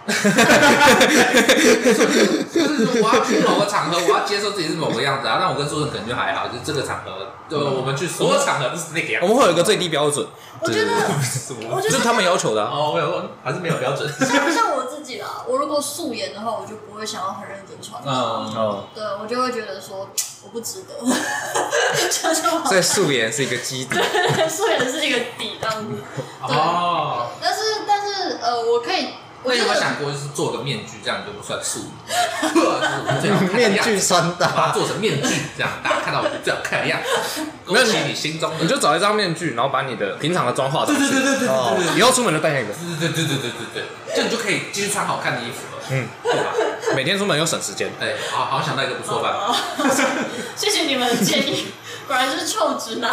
[0.06, 1.06] 哈哈哈哈哈！
[2.52, 5.38] 就是我要去某个场合，我要接受自己是某个样子啊。
[5.40, 9.26] 那我跟书生可能就还好，就这个场合，对，我们去所有场合都是那个样子。
[9.26, 10.24] 我们会有一个最低标准，
[10.60, 10.92] 我觉得，
[11.70, 12.62] 我觉得是他们要求的。
[12.64, 14.08] 哦，没有，还是没有标准。
[14.20, 18.00] 像像我自己啦，我如果素颜的话，我就不会想要很认真穿。
[18.04, 18.84] 嗯嗯。
[18.94, 20.08] 对，我就会觉得说
[20.44, 20.94] 我不值得。
[22.66, 23.96] 所以素颜是一个基底，
[24.48, 25.98] 素颜是一个底，这样子。
[26.42, 27.26] 哦。
[27.42, 29.08] 但是但是呃，我可以。
[29.42, 31.92] 我有没有想过，就是做个面具，这样就不算素
[33.22, 33.70] 颜？
[33.70, 37.42] 面具穿搭，把它做成面具，这样大家看到我最好看的样子。
[37.66, 41.00] 没有你你心中，你就找一张面具，然后把你的平常的妆化上去。
[41.00, 42.72] 对对对对对对，以后出门就戴那个。
[42.98, 45.82] 对对对对对对对，这样你就可以继续穿好看的衣服了。
[45.90, 46.52] 嗯，对吧？
[46.96, 47.90] 每天出门又省时间。
[48.00, 49.54] 哎，好好想到一个不错办法。
[50.56, 51.72] 谢谢你们的建议。
[52.06, 53.12] 果然是臭直男。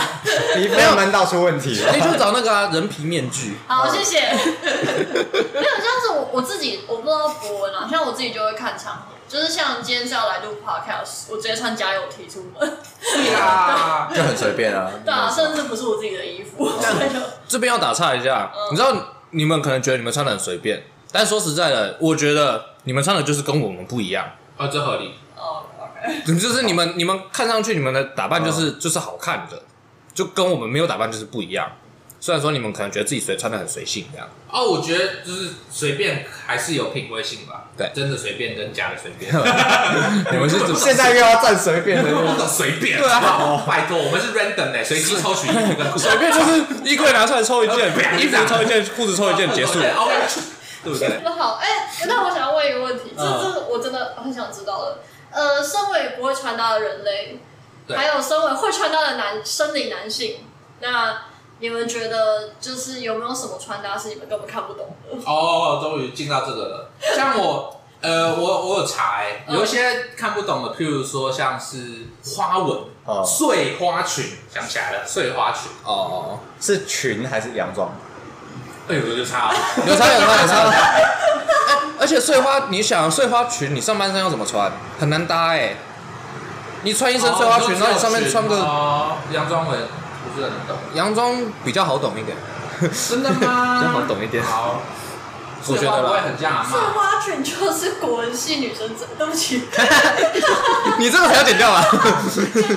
[0.58, 3.58] 你没有闷到出问题了，你就找那个、啊、人皮面具。
[3.67, 4.19] 好，谢谢。
[4.32, 12.77] 没有，这样子我我自己，我不知道博文啊，像我自己就会看场合，就是像今天是要来录 podcast，我直接穿加油 T 出门。
[13.01, 14.91] 是啊， 就很随便啊。
[15.03, 16.71] 对啊，甚至不是我自己的衣服。
[17.47, 18.95] 这边要打岔一下，嗯、你知道
[19.32, 24.25] 你们可能觉得你们穿的很随便，但说实在的，我觉得你们穿的就是跟我们不一样。
[24.58, 25.15] 哦，这合理。
[26.25, 29.61] 就是你们你们看上去你们的打扮就是、哦、就是好看的，
[30.13, 31.71] 就跟我们没有打扮就是不一样。
[32.19, 34.25] 虽然说你们可能觉得自己随穿的很随性这样。
[34.49, 37.65] 哦，我觉得就是随便还是有品味性吧。
[37.75, 39.29] 对，真的随便跟假的随便。
[40.31, 42.97] 你们是 现在又要站随便的，随便。
[42.97, 46.07] 对啊，拜托，我们是 random 的，随机抽取衣服跟裤子。
[46.07, 49.79] 随便就是衣柜拿出来抽一件，衣服抽一件，裤子抽一件，结束。
[49.79, 50.13] OK，
[50.85, 51.19] 对不对？
[51.25, 51.67] 那好，哎，
[52.07, 54.99] 那我想要问一个问题，这这我真的很想知道的。
[55.34, 57.39] 呃，身为不会穿搭的人类，
[57.89, 60.46] 还有身为会穿搭的男生理男性，
[60.80, 61.24] 那。
[61.60, 65.17] 你们觉得就是有没有什么穿搭是你们根本看不懂的？
[65.26, 66.91] 哦，终于进到这个了。
[67.15, 75.72] 像我，呃，我我有查，有一些看不懂的，譬如说像是花纹、哦碎花裙，想起来了，碎花裙。
[75.86, 77.93] 哦，是裙还是洋装？
[78.89, 79.56] 哎呦，就差了，
[79.88, 80.74] 有差有差有差。
[82.00, 84.72] 而且碎花，你想碎花裙，你上半身要怎么穿？
[85.00, 85.76] 很难搭哎。
[86.84, 88.58] 你穿一身碎花裙，然后你上面穿个
[89.32, 89.74] 洋装我。
[90.36, 92.36] 不是很懂，洋装比较好懂一点，
[93.10, 93.80] 真的吗？
[93.80, 94.43] 比较好懂一点。
[94.43, 94.82] 好，
[95.67, 96.65] 我觉得不会很像。
[96.65, 99.63] 碎花裙就是国文系女生整，对不起。
[100.99, 101.84] 你这个还要剪掉啊？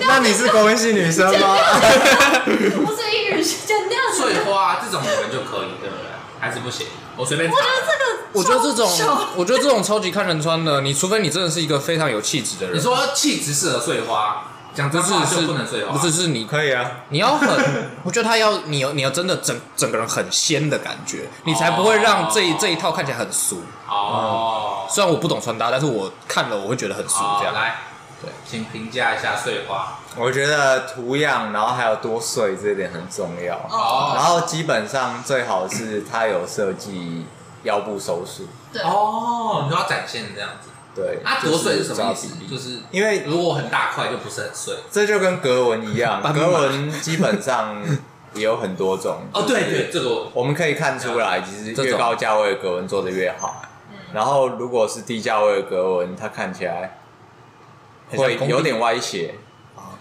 [0.06, 1.56] 那你是国文系女生吗？
[2.46, 3.98] 不是英语系，剪掉。
[4.16, 6.06] 碎花这种你们就可以，对不对？
[6.40, 6.86] 还是不行？
[7.16, 7.50] 我随便。
[7.50, 12.76] 我觉得这个，我觉得这种，我觉得这种超级看人穿的，你除非你真的是一个非常有气质的人。
[12.76, 14.44] 你说气质适合碎花？
[14.76, 17.48] 讲真话是不能碎花，不是是你可以啊，你要很，
[18.04, 23.62] 我觉得他要你要你要真的整整个人很仙的感觉，你才不会让这一这一套看起来很俗。
[23.88, 27.24] 哦，虽然我不懂穿搭，但是我看了我会觉得很俗。
[27.38, 27.76] 这样来，
[28.20, 29.98] 对，请评价一下碎花。
[30.14, 33.56] 我觉得图样，然后还有多碎这一点很重要。
[33.70, 37.26] 哦，然后基本上最好是它有设计
[37.62, 38.46] 腰部收束。
[38.72, 40.68] 对哦，你就要展现这样子。
[40.96, 42.28] 对，啊，多碎是什么意思？
[42.50, 47.84] 就是因为如果很大块就不是很碎，这就跟格纹一样，格纹基本上
[48.32, 49.18] 也有很多种。
[49.34, 53.62] 哦，对对，这个我们可以看出来，其实越高价位的格纹做的越好。
[54.14, 56.98] 然后如果是低价位的格纹，它看起来
[58.10, 59.34] 会有点歪斜。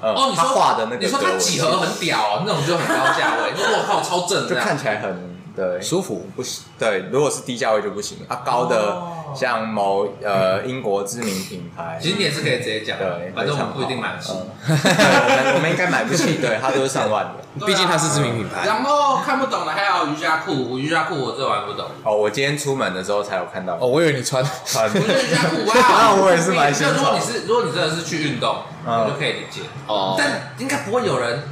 [0.01, 3.51] 哦，你说画的那个，你说它几何很屌，那种就很高价位。
[3.57, 6.27] 我靠，超正，就看起来很对舒服。
[6.35, 8.17] 不行，对，如果是低价位就不行。
[8.27, 9.01] 啊，高的。
[9.35, 14.31] 像某呃英国知名品牌，其实你也是可以直接讲，对，反正我们不一定买得起。
[14.31, 14.47] 我们
[15.55, 18.65] 我们应该买不起，对，它都是上万的， 毕竟它是知名品牌。
[18.65, 21.85] 然后看不懂的还有瑜伽裤，瑜伽裤我这玩不懂。
[22.03, 23.73] 哦，我今天出门的时候才有看到。
[23.73, 24.93] 哦，我以为你穿穿瑜
[25.29, 26.93] 伽裤， 那我也是蛮喜欢。
[26.93, 29.63] 如果你是如果你真的是去运动，我就可以理解。
[29.85, 31.43] 哦，但应该不会有人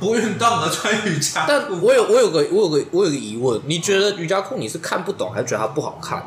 [0.00, 1.44] 不运动的穿瑜伽。
[1.46, 6.26] 但我有我有个我有个我有个疑问，你觉得瑜伽裤你是看不懂，还是觉得它不好看？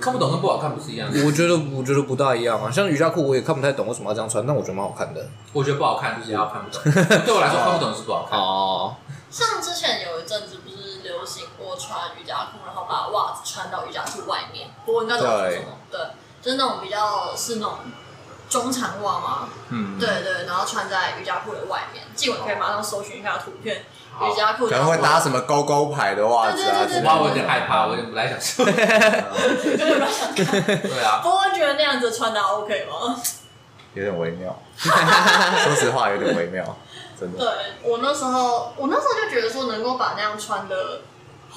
[0.00, 1.26] 看不懂跟不好看不是一样的。
[1.26, 5.28] 我觉得我觉得不大一样啊，像瑜伽裤我也看不太懂为什么要这样穿，但我觉得蛮好看的。
[5.52, 6.80] 我觉得不好看就是要看不懂，
[7.24, 8.38] 对我来说看不懂是不好看。
[8.38, 8.96] 哦。
[9.30, 15.62] 像之前有一阵子不是流行过穿瑜伽裤，然后把袜子穿到瑜伽裤外面，不过应该怎么说？
[15.90, 16.00] 对，
[16.40, 17.74] 就是那种比较是那种
[18.50, 19.48] 中长袜嘛。
[19.70, 19.98] 嗯。
[19.98, 23.86] 对对，然后穿在瑜伽裤的外面，进文可以马上搜寻一下图片。
[24.20, 26.86] 瑜伽裤可能会搭什么勾勾牌的袜子啊？
[27.04, 28.66] 我我有点害怕，我有点不太想说。
[28.66, 30.62] 有点不太想看。
[30.82, 31.20] 对啊。
[31.22, 33.16] 不过觉得那样子穿搭 OK 吗？
[33.94, 34.54] 有点微妙。
[34.76, 36.76] 说实话，有点微妙，
[37.18, 37.38] 真的。
[37.38, 41.00] 对我那时候，我那时候就觉得说，能够把那样穿的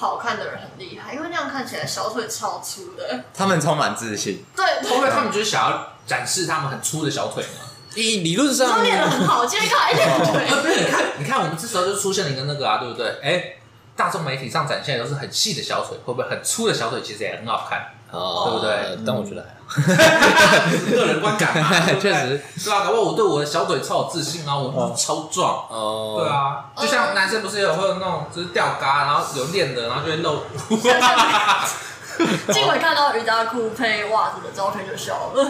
[0.04, 3.24] 好看的人很厉害，因为那样看起来小腿超粗的。
[3.34, 4.44] 他们充满自信。
[4.56, 4.66] 对。
[4.90, 7.70] 会不会他们就是想要展示他们很粗的小腿吗？
[7.96, 10.62] 理理论上，练的很好，今天看一练腿。
[10.62, 13.20] 不是，你看，你看，我们这时候就出现了一个那个啊，对不对？
[13.24, 13.54] 哎，
[13.96, 17.94] 大众媒体上展现的都是很细的小腿，会不会很粗的小腿其实也很好看？
[18.12, 19.06] 哦，对不对？
[19.06, 19.48] 但我觉得，
[20.96, 22.84] 个人观感嘛， 确实，是吧？
[22.86, 25.66] 搞不好我对我的小腿超有自信啊，我超壮。
[25.70, 30.44] 哦，对啊，就像男生不是有会有那种就是吊嘎，然后有练的，然后就会露。
[32.54, 35.48] 静伟看到瑜伽裤配袜子的照片就笑了。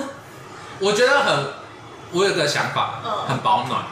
[0.80, 1.46] 我觉得很，
[2.14, 3.84] 我有个想法，很保暖，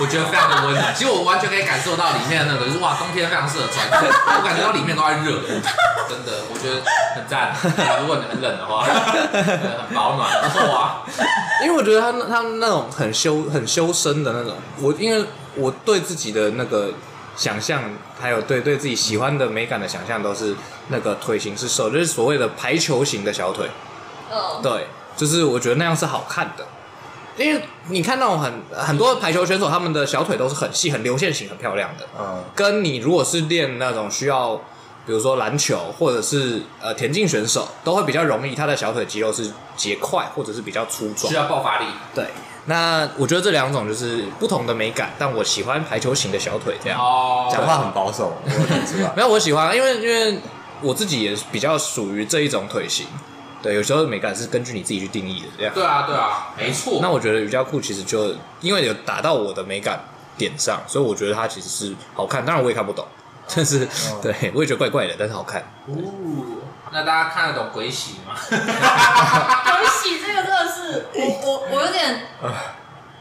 [0.00, 0.92] 我觉得非常的温暖。
[0.96, 3.86] 其实我完全可以感受到里面的那个，就是哇，冬天非常适合穿。
[3.86, 5.40] 我感觉到里面都在热，
[6.08, 6.80] 真的，我觉得
[7.14, 7.54] 很赞。
[8.00, 11.04] 如果你很冷的话，很保暖，不错啊。
[11.62, 16.90] 因为我觉得他他那种很修很修身的那种，我因为我对自己的那个
[17.36, 17.82] 想象，
[18.18, 20.54] 还有对对自己喜欢的美感的想象，都是
[20.88, 23.70] 那个腿型是瘦，就是所谓的排球型的小腿。
[24.30, 26.66] 嗯，对，就是我觉得那样是好看的，
[27.36, 32.06] 因为你看那种很很多排球选手，他们的小腿都是很细、很流线型、很漂亮的。
[32.18, 34.56] 嗯，跟你如果是练那种需要，
[35.06, 41.86] 比如说篮球或者是呃田径选手，都会比较容易，他的小腿肌肉是结块或者是比较粗壮，需要爆发力。
[42.14, 42.26] 对。
[42.68, 46.98] 那我觉得这两种就是不同的美感，但我喜欢排球型的小腿这样。
[46.98, 48.36] 哦，讲话很保守。
[49.14, 50.40] 没有，我喜欢，因为因为
[50.82, 53.06] 我自己也比较属于这一种腿型。
[53.66, 55.74] 对，有时候美感是根据你自己去定义的这样。
[55.74, 57.00] 对啊，对啊，没错。
[57.02, 59.98] 那我觉得瑜伽裤其实就因为有打到我的美感
[60.38, 62.46] 点上，所以我觉得它其实是好看。
[62.46, 63.04] 当然我也看不懂，
[63.52, 65.60] 但是、哦、对我也觉得怪怪的，但是好看。
[65.86, 65.94] 哦，
[66.92, 68.36] 那大家看得懂鬼洗吗？
[68.46, 68.56] 鬼
[69.88, 72.20] 洗这个真的是我我我有点，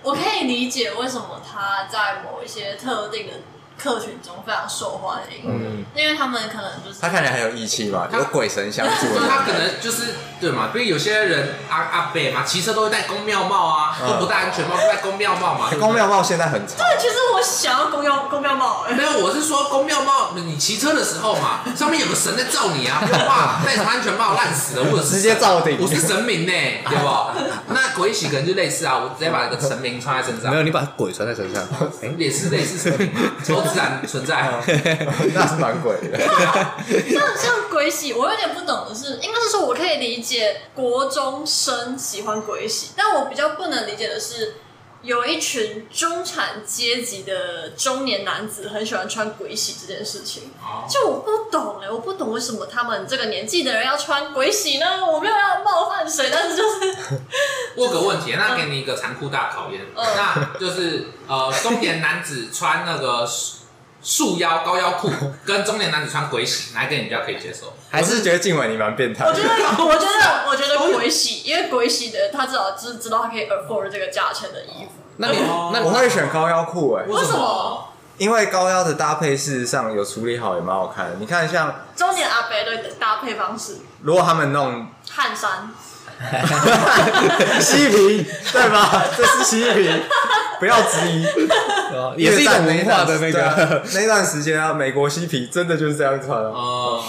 [0.03, 3.33] 我可以理解为什么他在某一些特定的。
[3.77, 9.07] 客群中非常受欢迎，嗯，因为他们可能就是他看起来很有义气嘛，有鬼神相助。
[9.27, 15.69] 他可能就是对嘛，因为有些人阿阿伯嘛，骑车都会戴宫庙帽啊，都不戴安全帽，戴宫庙帽嘛。
[15.79, 16.75] 宫庙帽现在很潮。
[16.77, 18.85] 对，其实我想要宫庙宫庙帽。
[18.89, 25.77] 没有，我是说宫庙帽，你骑车的时候嘛， 上面有个神在罩你啊，不用怕戴什么安全帽烂死了，或者 直接罩顶。
[25.81, 26.51] 我是神明呢，
[26.87, 27.73] 对不？
[27.73, 30.49] 那鬼洗可能就类似啊，我直接把那个神明穿在身上。
[30.51, 31.61] 没有，你把鬼穿在身上，
[32.17, 33.11] 也是类似神明。
[33.65, 34.51] 自然存在，
[35.33, 36.19] 那是蛮鬼的。
[36.19, 44.55] 像像鬼洗，我有点不懂的是，应该是说我可以理解国中生喜欢鬼洗，但我比较不能理解的是。
[45.05, 50.51] 有一群中产阶级的中年男子很喜欢穿鬼洗这件事情，
[50.89, 55.05] 就我不懂哎、欸，我不懂为什么他们这个年纪的人要穿鬼洗呢？
[55.05, 57.19] 我没有要冒犯谁，但是就是，
[57.77, 63.29] 问个问题，那给你一个残酷大考验，嗯、那就是呃，中年男子穿那个
[64.05, 65.09] 束腰高腰裤，
[65.43, 67.73] 跟中年男子穿鬼洗，哪一个你比较可以接受？
[67.89, 69.25] 还是觉得静伟你蛮变态？
[69.25, 69.49] 我觉得，
[69.83, 74.91] 我觉得， 我觉得鬼洗，因为鬼洗的他至少知知道他可以 afford 这个价钱的衣服。
[75.17, 75.37] 那你，
[75.73, 77.05] 那我会选高腰裤哎。
[77.07, 77.87] 为什么？
[78.17, 81.15] 因为高腰的搭配事实上有处理好，也蛮好看的。
[81.19, 85.69] 你看像中年阿伯的搭配方式，如果他们弄汗衫，
[87.59, 89.05] 嬉皮对吧？
[89.17, 89.89] 这是西皮，
[90.59, 91.25] 不要质疑，
[92.17, 97.03] 也是一种文化的那个那段时间啊，美国嬉皮真的就是这样穿哦，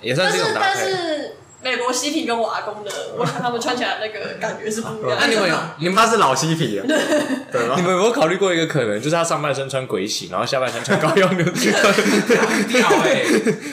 [0.00, 1.32] 也算是一种搭配。
[1.60, 5.18] 美国嬉皮跟我阿公的，我想他们穿起来那个感觉是不一样。
[5.20, 6.84] 那你们有，你们他是老嬉皮啊？
[7.50, 7.74] 对吧？
[7.76, 12.78] 你们有没有考虑过一个可能，就是他上半身穿鬼洗，然后下半身穿高腰牛仔裤？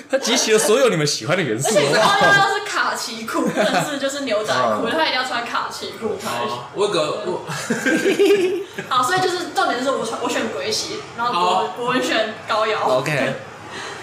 [0.09, 1.69] 他集齐了所有你们喜欢的元素。
[1.69, 6.57] 而且高腰是卡其裤，但是就是牛仔裤，他一定要穿卡其裤才行。
[6.73, 7.45] 我个我，
[8.89, 12.79] 好，所以就是重点是我穿我选鬼洗，然后国国文选高腰。
[12.97, 13.35] OK。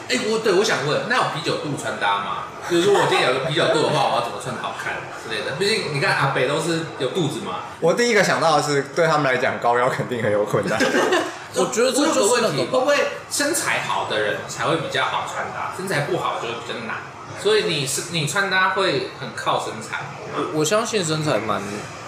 [0.09, 2.45] 哎，我对我想问，那有啤酒肚穿搭吗？
[2.71, 5.57] 就是说我今天有个啤酒肚的话，我要怎么穿好看之类的？
[5.59, 7.61] 毕竟你看阿北都是有肚子嘛。
[7.81, 10.79] 我第一个想到的是，对他们来讲，高腰肯定很有困难。
[11.55, 12.97] 我觉得这个问题，会不会
[13.31, 16.97] 身材好的人才会比较好穿搭，身材不好就会比较难。
[17.43, 20.49] 所以你是你穿搭会很靠身材吗？
[20.55, 21.61] 我相信身材蛮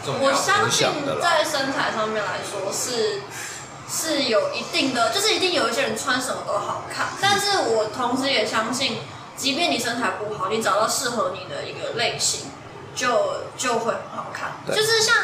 [0.05, 0.27] 重要的。
[0.27, 0.89] 我相信
[1.21, 3.23] 在身材上面来说是
[3.89, 7.09] 是有一定的，就是一定有一些人穿什么都好看。
[7.21, 8.99] 但是我同时也相信。
[9.37, 12.51] 即便你身材不好，你找到适合你的一个类型，
[12.95, 14.53] 就就会很好看。
[14.75, 15.17] 就是像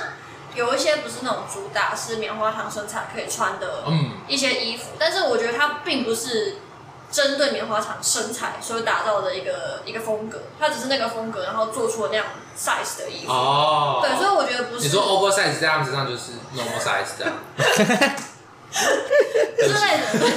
[0.55, 3.85] 有一些不是那种主打是棉花糖身材可以穿的
[4.27, 6.57] 一些衣服，嗯、但是我觉得它并不是
[7.11, 12.27] 针对棉花糖身材所打造的一个一个风格，它只是那个风格，然后做出了那样
[12.59, 13.33] size 的衣服。
[13.33, 14.83] 哦，对，所以我觉得不是。
[14.83, 17.33] 你说 oversize 这样子，上就是 normal size 这样
[19.57, 20.37] 之类的。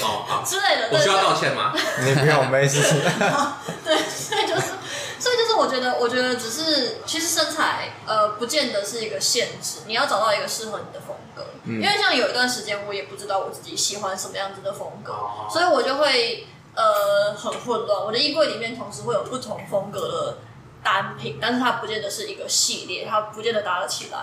[0.00, 1.74] 哦，好之类的，我需要道歉吗？
[2.04, 2.80] 你不用，没事。
[3.84, 4.72] 对，所以就是，
[5.18, 11.44] 所以就是，我觉得，我觉得只是，其实身材呃，不见得是一个限制，你要找到一个适合你的风格。
[11.64, 18.04] 嗯、因为像有一段时间，我也不知道我自己喜欢什么样子的风格，哦、所以我就会呃很混乱。
[18.04, 20.38] 我的衣柜里面同时会有不同风格的
[20.82, 24.18] 单品，但是它不见得是一个系列，它不见得搭得起来。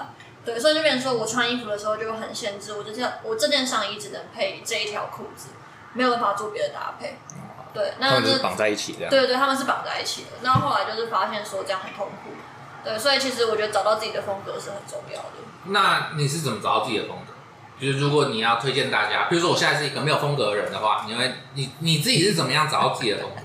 [0.46, 5.50] 对，所以就变成说我穿衣服的时候就很限制，我就这件，我这件上衣只能配这一条裤子。
[5.94, 7.18] 没有办法做别的搭配，
[7.74, 9.10] 对，那他们是绑在一起这样。
[9.10, 10.28] 对对，他们是绑在一起的。
[10.42, 12.32] 那后后来就是发现说这样很痛苦，
[12.84, 15.40] 对，所以其实我觉得找到自己的风格是很重要的。
[15.66, 17.34] 那你是怎么找到自己的风格？
[17.80, 23.42] 就是如果你要推荐大家，比如说我现在是一个没有风格的人的话，你会你你自己是怎么样找到自己的风格？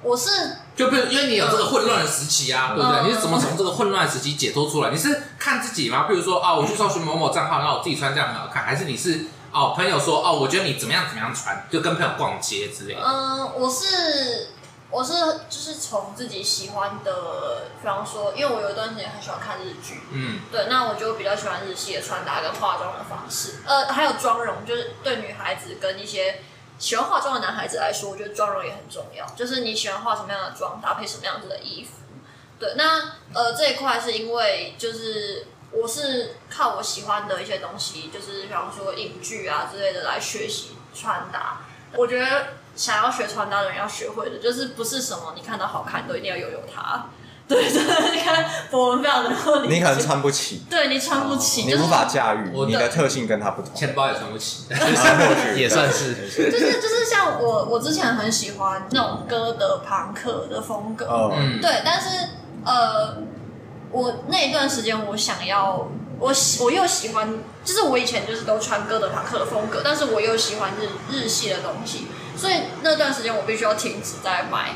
[0.00, 3.02] 我是就比如因为你有这个混乱的时期啊，对不对？
[3.02, 4.90] 你是怎么从这个混乱时期解脱出来？
[4.90, 6.06] 你是看自己吗？
[6.08, 9.26] 比如说啊，我去搜寻某某账号，然后我自己穿这样很好看，还是你是？
[9.52, 13.00] 哦，朋友说哦，我觉得你怎么样怎么样穿，就跟朋友逛街之类的。
[13.02, 14.48] 嗯，我是
[14.90, 15.12] 我是
[15.50, 26.42] 就是从自己喜欢的，比方说，因为我有一段时间很喜欢看日剧，嗯，对，那我就比较喜欢日系的穿搭跟化妆的方式，呃，还有妆容，就是对女孩子跟一些
[26.78, 31.90] 喜欢化妆的男孩子来说，我觉得妆容也很重要，就是你喜欢化什么样的妆，搭配什么样子的衣服。
[32.58, 41.58] 对，那呃这一块是因为就是我是靠我喜欢的一些东西，就是比方说影剧啊之类的来学习穿搭。
[41.94, 47.06] 我觉得想要学穿搭的人要学会的，就是不是什么你看到好看都一定要拥有它。
[47.48, 49.30] 对，真的，你看博文非常的
[49.66, 54.64] 你可能穿不起，对你穿不起，你无法驾驭，你的特性跟他不同，钱包也穿不起，
[55.56, 61.06] 也算是，就是就是像我我之前很喜欢那种哥德朋克的风格，
[61.36, 62.28] 嗯，对，但是。
[62.66, 63.16] 呃，
[63.90, 74.72] 我那一段时间，我想要，我我又喜欢，就是我以前就是都穿哥德朋克的风格，但是我又喜欢日日系的东西，所以那段时间我必须要停止在买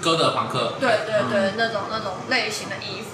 [0.00, 3.08] 哥德朋克，对对对，嗯、那种那种类型的衣服，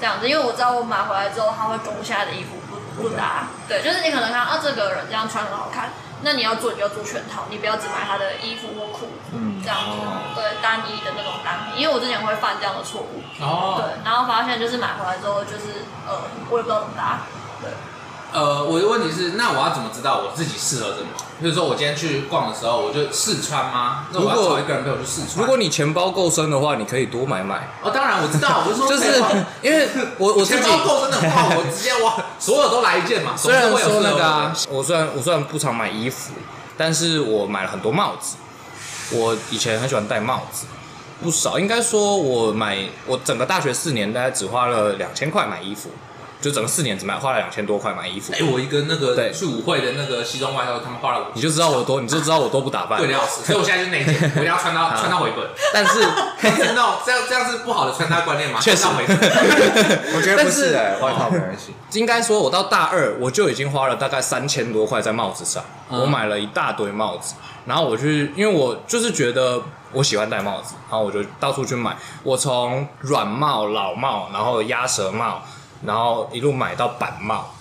[0.00, 5.92] 这样子，因为我知道我买回来之后，它会跟我现在的衣服不不搭，对，就是你可能看啊，这个人这样穿很好看。
[6.22, 11.80] 那你要做，你就要做全套，你不要只买他的衣服或裤子，嗯，这样子，哦、对，单一的那种单品。
[11.82, 16.18] 因为我之前会犯这样的错误，哦，对，然后发现就是买回来之后，就是呃，
[16.50, 17.20] 我也不知道怎么搭，
[17.60, 17.70] 对。
[18.38, 21.08] 呃，我的问题是，那我要怎么知道我自己适合什么？
[21.40, 24.06] 比如说我今天去逛的时候，我就试穿吗？
[24.12, 25.40] 那我要找一个人陪我去试穿。
[25.40, 27.68] 如果你钱包够深的话，你可以多买买。
[27.82, 29.20] 哦，当然我知道，我是说，就是
[29.60, 33.32] 因为我我钱包够深的话，我直接我所有都来一件嘛。
[33.36, 36.34] 虽然说那个啊，我虽然我虽然不常买衣服，
[36.76, 38.36] 但是我买了很多帽子。
[39.10, 40.66] 我以前很喜欢戴帽子，
[41.20, 45.90] 不少，应该说我买我整个大学四年大概只花了两千块买衣服。
[46.40, 48.32] 就整个四年只买花了两千多块买衣服。
[48.32, 51.26] 哎，我一个那个去舞会的那个西装外套，他们花了我。
[51.34, 52.98] 你就知道我多，你就知道我多不打扮。
[52.98, 55.44] 对的要死，所以我现在就是那件， 我一定要穿到穿到回本。
[55.74, 56.00] 但是，
[56.74, 58.60] 那种这样这样是不好的穿搭观念吗？
[58.60, 58.86] 确实，
[60.14, 61.74] 我觉得不是哎，外套没关系。
[61.98, 67.34] 应该说，我到大二我就已经花了大概三千多块在帽子上，我买了一大堆帽子，
[67.66, 69.60] 然后我去，因为我就是觉得
[69.92, 71.96] 我喜欢戴帽子，然后我就到处去买。
[72.22, 75.42] 我从软帽、老帽，然后鸭舌帽。
[75.84, 77.54] 然后一路买到板帽，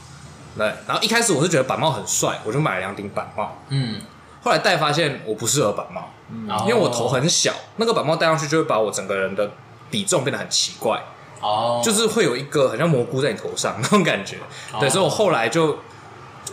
[0.58, 3.58] 对，然后一开始我是觉得板帽很帅，我就买了两顶板帽。
[3.70, 4.02] 嗯，
[4.44, 9.52] 后来戴发现我不适合板帽，嗯，因为我头很小，那个板帽戴上去就会把我整个人的
[9.92, 11.00] 比重变得很奇怪，
[11.42, 14.38] 哦，就是会有一个很像蘑菇在你头上那种感觉。
[14.80, 15.78] 对，所以我后来就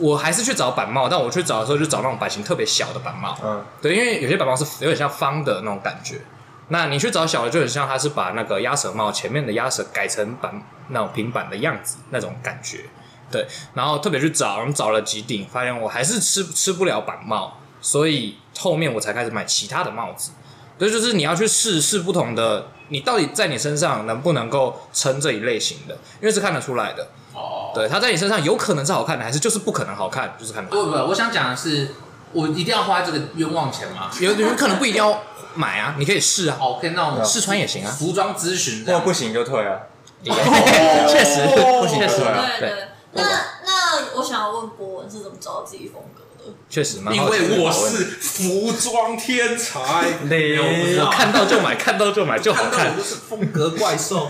[0.00, 3.34] 我还是去找板帽，但我去找的时候就找那种版型特别小的板帽。
[3.42, 6.20] 嗯，对，因为有些板帽是有点像方的那种感觉。
[6.68, 12.86] 那你去找小的，就很像他是把那个鸭舌帽前面的鸭舌改成板那种平板的样子那种感觉，
[13.30, 13.46] 对。
[13.74, 20.30] 然后特别去找，然后找了几顶，发现我还是吃吃不了板帽，所以后面我才开始买其他的帽子。
[20.78, 27.08] 对，就是你要去试试不同的，你到底在你身上能不能够撑这一类型的，因为是看得出来的。
[27.34, 27.72] 哦。
[27.74, 30.82] 对，它在你身上有可能是好看的，还是就是不可能好看，就是看得出来。
[30.82, 31.90] 不不，我想讲的是，
[32.32, 34.10] 我一定要花这个冤枉钱吗？
[34.18, 35.22] 有有人可能不一定要。
[35.54, 37.90] 买啊，你可以试啊，OK，那种试穿也行啊。
[37.90, 39.78] 服装咨询，如果不行就退啊。
[40.24, 41.46] 确实，
[41.80, 42.46] 不行就退啊。
[42.58, 42.88] 对对。
[43.12, 46.54] 那那我想要问博文是怎么找到自己风格的？
[46.68, 49.78] 确实，因为我是服装天才，
[50.26, 52.92] 我看到就买， 看到就买就好看。
[52.92, 54.28] 我就是风格怪兽。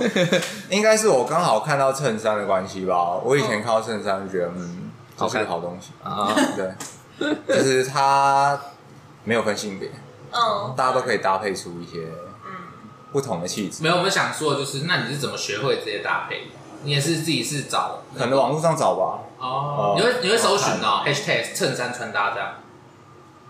[0.69, 3.17] 应该是我刚好看到衬衫的关系吧。
[3.25, 6.35] 我以前看到衬衫就觉得，嗯，这是个好东西啊。
[6.57, 8.61] 对，就是它
[9.23, 9.91] 没有分性别。
[10.35, 12.09] 嗯，大家都可以搭配出一些
[12.45, 12.51] 嗯
[13.13, 13.83] 不同的气质。
[13.83, 16.49] 没有，我们想说的就是，那你是怎么学会这些搭配？
[16.83, 19.21] 你也是自己是找，可能网络上找吧。
[19.39, 22.51] 哦，你会你会搜寻哦，hashtag 衬衫穿搭这样？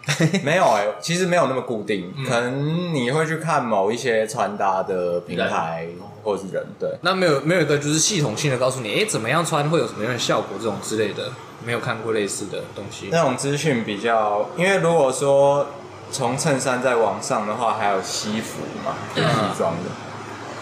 [0.45, 5.89] 没有哎，其实没有那么固定，可能你会去看某一些穿搭的平台
[6.23, 6.91] 或者是人，对。
[7.01, 11.33] 那没有没有一个就是系统性的告诉你，哎，怎么样穿会有什么样的效果这种之类的，
[11.65, 13.09] 没有看过类似的东西。
[13.11, 15.67] 那种资讯比较，因为如果说。
[16.15, 19.21] 从衬衫再往上的话，还有西服嘛，西
[19.59, 19.91] 装的。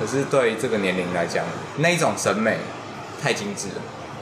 [0.00, 1.44] 可是对这个年龄来讲，
[1.76, 2.56] 那一种审美
[3.22, 3.74] 太精致了。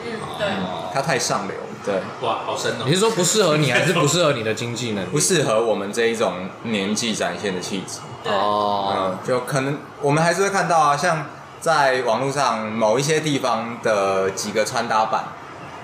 [0.05, 0.49] 嗯，对，
[0.93, 1.57] 它太上流。
[1.87, 2.85] 对，哇，好深哦。
[2.85, 5.09] 你是说不适合你，还是不适合你的经济能力？
[5.09, 8.01] 不适合我们这一种年纪展现的气质。
[8.28, 11.26] 哦，嗯，就可能我们还是会看到啊，像
[11.61, 15.26] 在网络上某一些地方的几个穿搭版，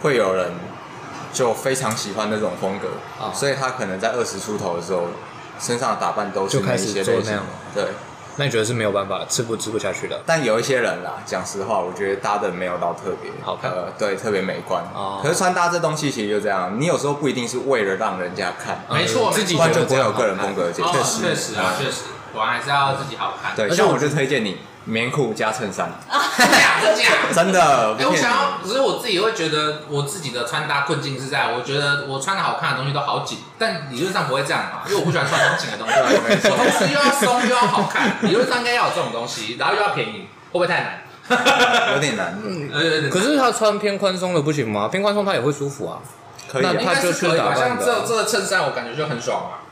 [0.03, 0.51] 会有人
[1.33, 2.89] 就非常喜欢那种风格，
[3.33, 5.05] 所以他可能在二十出头的时候。
[5.59, 7.41] 身上的打扮都是那些类型，
[7.75, 7.85] 对，
[8.37, 10.21] 那你觉得是没有办法吃不吃不下去的？
[10.27, 14.85] 但有一些人啦，讲实话，我觉得搭的没有到特别好看，呃，对，特别美观。
[14.95, 15.21] 哦。
[15.23, 20.71] 可是穿搭这东西其实就这样，你有时候不一定是为了让人家看，没错，自己就只有个人风格。
[20.71, 22.03] 确实，确实啊，确实，
[22.33, 23.57] 果然还是要自己好看。
[23.57, 24.59] 对，像我就推荐你。
[24.87, 25.91] 棉裤加衬衫，
[26.39, 27.97] 真 假真假，真的。
[27.99, 35.95] 哎，我想要，只是我自己会觉得，我自己的穿搭困境是在，我觉得我穿的好看的东西都好紧，但理论上不会这样嘛，因为我不喜欢穿很紧的东西。
[35.97, 41.03] 我同时又要松又要好看，理论上应该要有这种东西，然后又要便宜，会不会太难？
[41.95, 42.39] 有点难。
[42.47, 44.87] 嗯，可是他穿偏宽松的不行吗？
[44.87, 45.99] 偏宽松他也会舒服啊。
[46.49, 47.53] 可以，应该是可以吧？
[47.53, 49.67] 像这这个衬衫，我感觉就很爽啊，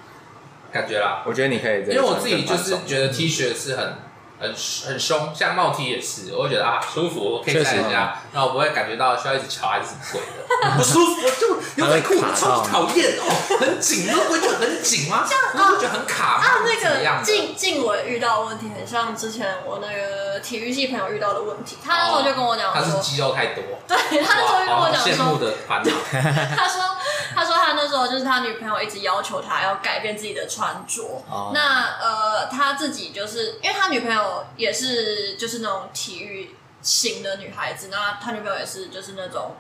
[0.73, 1.23] 感觉啦。
[1.25, 3.95] 我觉得你可以，因为我自己就是觉得 T 恤是很。
[4.41, 4.49] 很
[4.87, 15.24] 很凶，像帽 T 也是，我会觉得啊舒服，可以晒一下，然后我不会感觉到需要一直乔还是什么鬼的， 不舒服，就牛仔裤超讨厌哦，很紧，你不会觉得很紧吗？
[15.28, 16.45] 这样你会觉得很卡吗？
[16.45, 25.91] 啊，那个静静我遇到的问题很像之前我那个体育系朋友遇到的问题，他那时候就跟我讲说，他是肌肉太多，对，他那时候就跟我讲说，羡慕的烦恼，
[26.57, 26.82] 他说
[27.35, 31.22] 他说他那时候就是他女朋友一直要求他要改变自己的穿着，
[31.55, 34.45] 那呃他自己就是因为他女朋友。
[34.57, 39.57] 也是就是那种体育型的女孩子，那他女朋友也是就是那种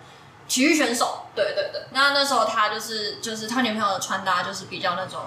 [0.46, 1.82] 体育选手，对对对。
[1.90, 5.22] 那那时候他就是就是他女朋友的穿搭就是比较那种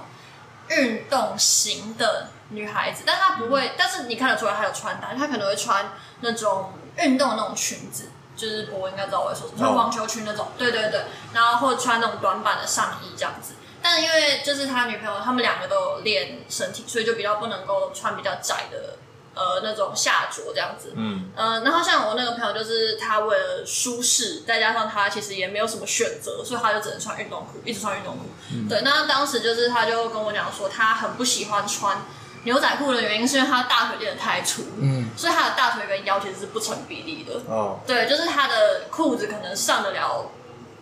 [0.70, 11.02] 运动型的女孩子，但她不会，但是你看得出来她有穿搭，她可能会穿那种运动的那种裙子，就是我应该知道我在说什么，穿网球裙那种，对对对，
[11.34, 13.56] 然后或者穿那种短版的上衣这样子。
[13.82, 18.98] 但因为就是他女朋友，他们两个都有练身体，所以就比较不能够穿比较窄的。
[19.40, 28.24] 呃，那种下着这样子，嗯，呃，然后像我那个朋友，就是他为了舒适，再加上他其实也没有什么选择，所以他就只能穿运动裤，一直穿运动裤。
[28.52, 32.00] 嗯、对，那当时就是他就跟我讲说，他很不喜欢穿
[32.48, 37.42] 牛仔裤的原因，是因为他的大腿练得太粗，嗯，所以他的大腿跟腰其实是不成比例的。
[37.46, 40.32] 哦，对，就是他的裤子可能上得了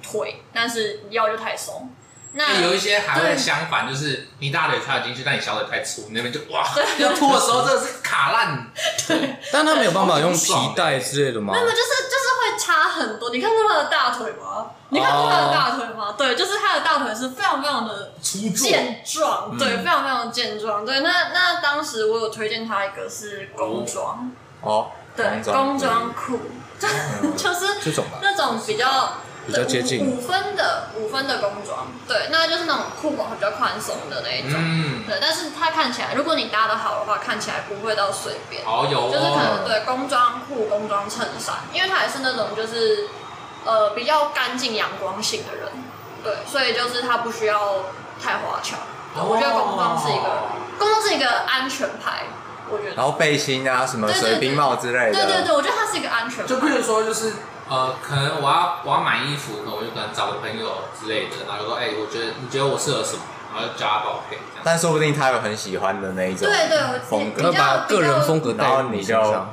[0.04, 1.90] 腿，但是腰就太松。
[2.38, 6.68] 那有一些还会相反，就是你大腿插得进去，但你小腿太粗，你那边就哇，
[7.00, 8.68] 要脱的时候真的是卡烂。
[9.08, 11.54] 对，但他没有办法用皮带之类的吗？
[11.54, 13.30] 没有，就是就是会差很多。
[13.30, 14.68] 你看过他的大腿吗？
[14.90, 16.14] 你看过他的大腿吗？
[16.18, 20.86] 对，就是他的大腿是非常非常的健壮，对，非常非常的健壮。
[20.86, 24.30] 对，那那当时我有推荐他一个是工装
[24.60, 26.38] 哦，对，工装裤，
[26.82, 29.14] 就是这种那种比较。
[29.46, 30.06] 比较接近。
[30.06, 43.08] 五分的五分的工装，对，那就是那种裤管会比较宽松的那一种，嗯，对，但是它看起来，如果你搭的好的话，看起来不会到随便，好有，就是可能对工装裤、工装衬衫，因为它也是那种就是
[43.66, 45.70] 呃比较干净阳光型的人，
[46.24, 47.86] 对，所以就是它不需要
[48.22, 48.76] 太花俏，
[49.16, 50.44] 我觉得工装是一个
[50.80, 52.24] 工装是一个安全牌，
[52.70, 57.34] 我觉得，然后背心啊什么水兵帽之类的，对对对，我觉得它是一个安全牌，就比如说就是。
[57.68, 64.38] 呃，可能我要我要买衣服，可能我就可能找个朋友之类的，然后就说，哎、欸，我觉得你觉得我适合什么，然后就叫他帮我配。
[64.64, 69.50] 但说不定他有很喜欢的那一种对对风格，对把个人风格带到你身上。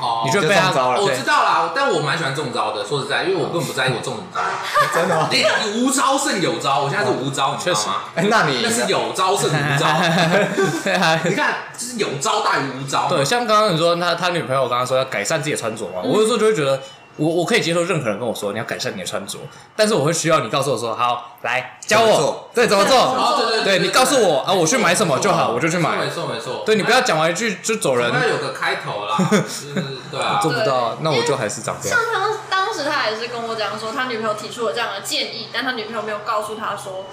[0.00, 1.02] 哦，你就被他招了。
[1.02, 2.82] 我知道啦，但我蛮喜欢中招的。
[2.82, 4.40] 说实在，因为我根本不在意我中什么招。
[4.94, 5.28] 真的吗？
[5.30, 5.44] 你
[5.84, 7.96] 无招胜有招，我现在是无招，你知道吗？
[8.16, 9.86] 哎，那你那是有招胜无招。
[11.28, 13.06] 你看，就是有招大于无招。
[13.10, 16.80] 对，像刚刚你说他他女朋友刚刚说要改善自己的穿着嘛，我有时候就会觉得。
[17.16, 19.38] 我我可以接受任何人跟我说你要改善你的穿着，
[19.76, 23.36] 但是我会需要你告诉我说好，来教我，对，怎么做？
[23.38, 25.96] 对对对，你告诉我啊，我去买什么就好，我就去买。
[25.96, 26.62] 没错没错。
[26.64, 28.10] 对，你不要讲完一句就走人。
[28.12, 29.16] 那有个开头啦，
[30.10, 31.98] 对啊，做不到，那我就还是长这样。
[31.98, 37.06] 像他当时他也是跟我讲说，他女朋友提出了这样的建议，但他女朋友没有告诉他说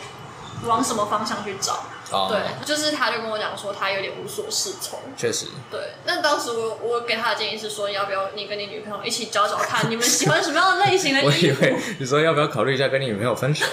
[0.65, 1.83] 往什么方向去找。
[2.09, 2.29] Oh.
[2.31, 4.97] 对，就是他就跟我讲说，他有点无所适从。
[5.17, 5.47] 确实。
[5.69, 11.61] 对，那当时我我给他的建议是说，要不要你跟你女朋友一起找找看，你们喜欢什么样的类型的衣服？
[11.61, 13.65] 我以为你说要不要考虑一下跟你女朋友分手？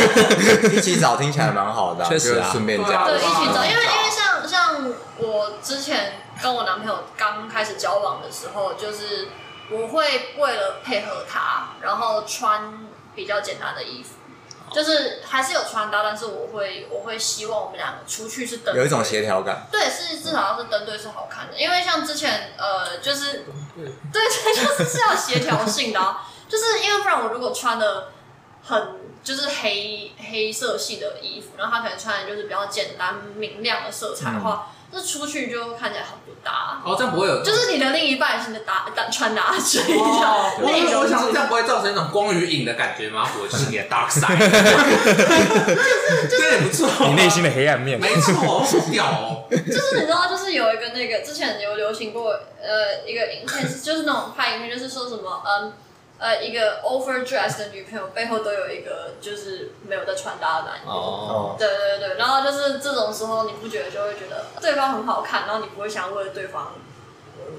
[0.72, 3.06] 一起找听起来蛮好的，确实啊，顺便这样。
[3.06, 9.28] 对，一起找，因为因为像像我之前跟我男朋友刚开始交往的时候，就是
[9.70, 12.72] 我会为了配合他，然后穿
[13.14, 14.14] 比较简单的衣服。
[14.72, 19.66] 就是还是有穿搭，但是我会我会希望我们两个出去是登，有一种协调感。
[19.70, 23.44] 对，是至少要是登对是好看的，因为像之前呃，就是
[23.74, 23.86] 对。
[24.12, 24.22] 对，
[24.54, 28.08] 就是是要协调性的啊， 就是因为不然我如果穿的
[28.64, 36.80] 很就是黑黑色系的衣服，然后他可能穿的就是比较简单明亮的色彩的话，嗯、这出去就看起来很不搭。
[36.84, 39.80] 哦，这样不会有，就是你的另一半是你的搭搭穿搭者。
[39.80, 43.28] 哦， 我我想这样不会造成一种光与影的感觉吗？
[43.40, 44.36] 我是你的 dark side，
[46.30, 47.98] 这也不错，你内心的黑暗面。
[47.98, 49.44] 没错，好屌哦。
[49.50, 55.72] 就是你知道，就是有一个那个之前有流行过呃一个影片，就是那种拍影片，就是说什么嗯。
[56.18, 60.90] 呃，一个 overdress 的女朋友背后都有一个就是没有在穿搭的男友。
[60.90, 61.56] 哦。
[61.58, 66.72] 对对对，然后就是这种时候，你不觉得就会觉得对方很好看，然后你不会想为了对方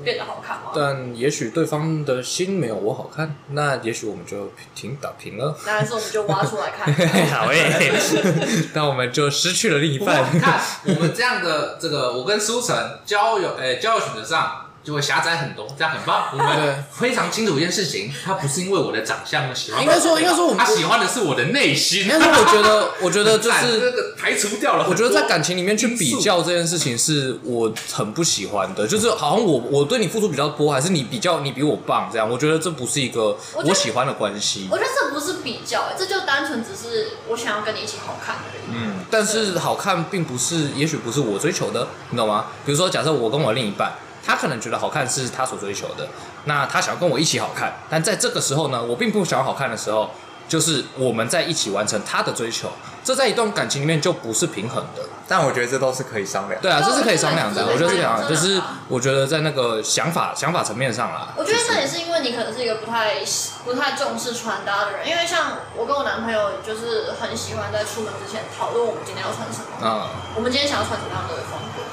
[0.03, 0.71] 变得好看吗？
[0.75, 5.55] 但也许对方的心没有我好看，那也许我们就停打平了。
[5.65, 6.91] 那还是我们就挖出来看。
[7.29, 7.93] 好诶，
[8.73, 10.33] 那我们就失去了另一半。
[10.33, 14.63] 你看我们这样的这个，我跟苏晨交友，诶，交友选择上。
[14.87, 16.29] 就会狭窄很多，这样很棒。
[16.31, 19.83] 我们非常清楚一件事情，他不是因为我的长相喜欢。
[19.83, 22.03] 应该说，应该说我，他喜欢的是我的内心。
[22.03, 24.87] 应该说，我觉得， 我觉得就是这个排除掉了。
[24.87, 28.87] 我觉得在感情里面去比较这件事情，是我很不喜欢的。
[28.87, 32.29] 就是好像我我对你付出比较多，还是你比较你比我棒这样？
[32.29, 34.69] 我觉得这不是一个我喜欢的关系。
[34.71, 38.71] 我觉得这不是比较，这就单纯只是我想要跟你一起好看而已。
[38.73, 42.45] 嗯，但是好看并不是，也许不是我追求的，你懂吗？
[42.65, 43.91] 比如说，假设我跟我另一半。
[44.27, 46.09] 他可能觉得好看是他所追求的，
[46.43, 50.11] 那他想要跟我一起好看，但在这个时候呢，我并不想要好看的时候，
[50.49, 52.69] 就是我们在一起完成他的追求，
[53.05, 55.03] 这在一段感情里面就不是平衡的。
[55.29, 56.61] 但我觉得这都是可以商量。
[56.61, 57.65] 对啊，这是可以商量的。
[57.67, 61.33] 我觉得是这样，就是我觉得在那个想法想法层面上啦。
[61.35, 63.15] 我觉得这也是因为你可能是一个不太
[63.65, 71.83] 不太重视穿搭的人，因为像我跟我男朋友就是很喜欢在出门之前讨论我们今天要穿什么，嗯，我们今天想要穿什么样的风格。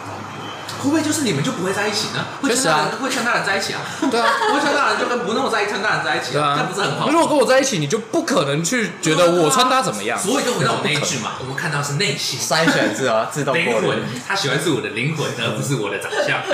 [0.85, 2.27] 会不会就是你们就不会在一起呢？
[2.43, 3.81] 会穿大人会穿大人在一起啊？
[4.11, 6.55] 对啊， 会穿大人就跟不那么在意穿大人在一起啊？
[6.59, 7.09] 那不是很好？
[7.09, 10.19] 如果跟我在一起，你就不可能去觉得我穿搭怎么样。
[10.19, 16.39] 所以就回到我那一句嘛，我们看到是内心筛选是啊，自动过 灵魂，他喜欢是我的灵魂，而不是我的长相。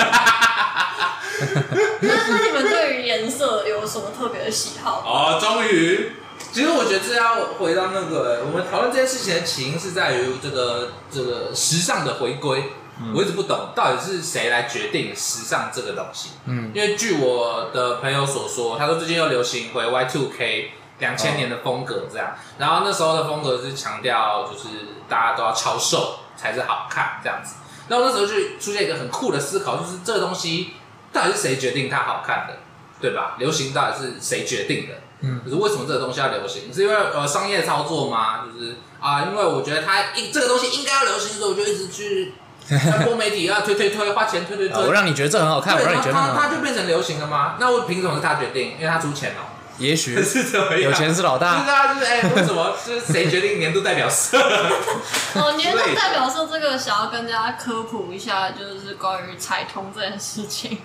[2.01, 5.03] 那那你们对于颜色有什么特别的喜好？
[5.05, 6.13] 哦，终于，
[6.53, 12.73] 其实我觉得这要回到那个，我们讨论这件事情的起因是在于这个这个时尚的回归。
[13.15, 16.31] 我一直不懂到底是谁来决定时尚这个东西。
[16.45, 24.69] 嗯，因为据我的朋友所说，他说最近又流行回 Y Two K 两千年的风格这样，然后那时候的风格是强调就是
[25.09, 27.55] 大家都要超瘦才是好看这样子。
[27.89, 30.75] 然后那时候就出现一个很酷的思考，就是这个东西
[31.13, 32.59] 到底是谁决定它好看的，
[33.01, 33.37] 对吧？
[33.39, 34.95] 流行到底是谁决定的？
[35.23, 36.73] 嗯，就是为什么这个东西要流行？
[36.73, 38.45] 是因为呃商业操作吗？
[38.45, 42.35] 就是啊，因为我觉得它一这个东西应该要流行，所以我就一直去。
[43.05, 47.57] 多媒体啊，推推推，花钱推推推，我让你觉得这很好看，我让你觉得它它就变成流行了吗？
[47.59, 48.75] 那我凭什么是他决定？
[48.79, 49.47] 因为他出钱哦。
[49.79, 50.13] 也许
[50.83, 51.65] 有钱是老大。
[51.65, 52.77] 是啊，就是哎，为什么？
[52.87, 54.39] 就是谁决定年度代表色？
[55.35, 60.79] 哦，年度代表色这个想要跟大家科普一下，就是关于彩通这件事情。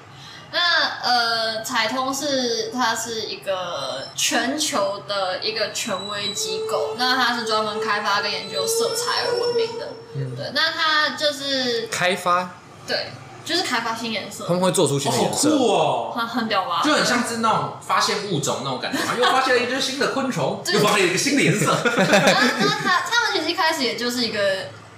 [0.56, 0.62] 那
[1.03, 9.89] 呃，彩通是它是一个全球的一个权威机构，那它是专门开发跟研究色彩而闻名的。
[10.16, 12.51] 嗯，对，那它就是开发，
[12.88, 13.08] 对，
[13.43, 14.45] 就是开发新颜色。
[14.47, 16.82] 他们会做出新颜色，好酷哦，很很屌吧？
[16.86, 21.66] 就很像是那种发现物种那种感觉嘛， 又发现了一只新的昆虫，又发现了一个新的颜色。
[21.84, 24.39] 那那他他们其实一开始也就是一个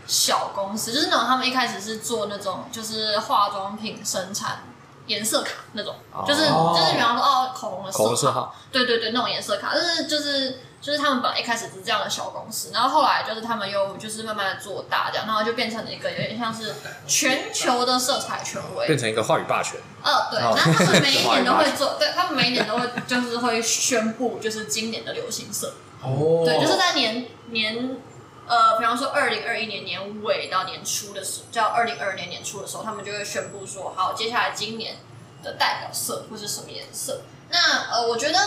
[0.05, 4.59] 小公司，就是那种他们一开始是做那种就是化妆品生产。
[5.07, 5.95] 颜色卡那种，
[6.27, 16.75] 就是就是比方说哦，口红的色号，色号对对对，那种颜色卡，就是就是就是他们本来一开始是这样的小公司，然后后来就是他们又就是慢慢的做大这样，然后就变成了一个有点像是
[17.07, 19.79] 全球的色彩权威，变成一个话语霸权。
[20.03, 25.73] 呃，对，然后 他们每一年都会做，对他们每一年都会就是会宣布就是今年的流行色。
[26.03, 27.97] 哦，对，就是在年年。
[28.47, 34.95] 呃，比方说二零二一年年尾到年初的时候，叫二零二二年年初的时候，他们就会宣布说，好，接下来今年
[35.43, 37.21] 的代表色会是什么颜色？
[37.49, 38.39] 那呃，我觉得，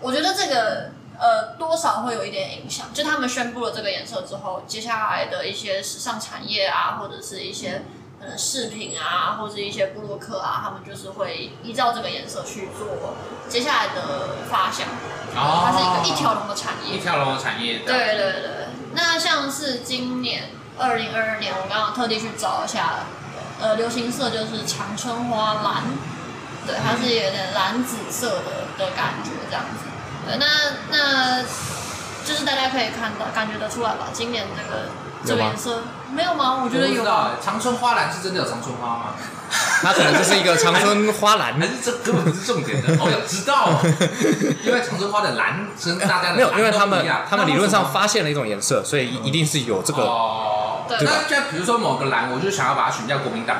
[0.00, 2.92] 我觉得这个呃，多少会有一点影响。
[2.92, 7.82] 就他们宣布了这个颜色之后，接下来的一些时尚产业啊，或者是一些
[8.20, 13.14] 呃饰品啊，或者是一些布洛克啊，他们就是会依照这个颜色去做
[13.48, 14.88] 接下来的发想。
[15.36, 17.78] 哦，它是一个一条龙的产业，一条龙的产业。
[17.80, 18.67] 对对对对。
[18.98, 23.06] 那像是今年二零二二年，我刚好特地去找一下，
[23.60, 25.84] 呃，流行色就是长春花蓝，
[26.66, 29.86] 对，它是有点蓝紫色的的感觉这样子。
[30.26, 30.46] 对，那
[30.90, 31.42] 那
[32.24, 34.08] 就是大家可以看到，感觉得出来吧？
[34.12, 34.88] 今年这个
[35.24, 36.62] 这个颜色没有吗？
[36.64, 37.04] 我觉得有。
[37.42, 39.04] 长春花篮是真的有长春花吗？
[39.82, 42.88] 它可能就是一个长春花篮，还是这根本不是重点的？
[43.02, 43.80] 我想知道，
[44.64, 50.02] 因为长春花的蓝跟大家的 没有，因为他们他们理论上发现了一种颜色，所以一定是有这个。
[50.02, 50.98] 哦，对。
[51.00, 53.56] 那就比如说某个蓝，我就想要把它选叫国民党。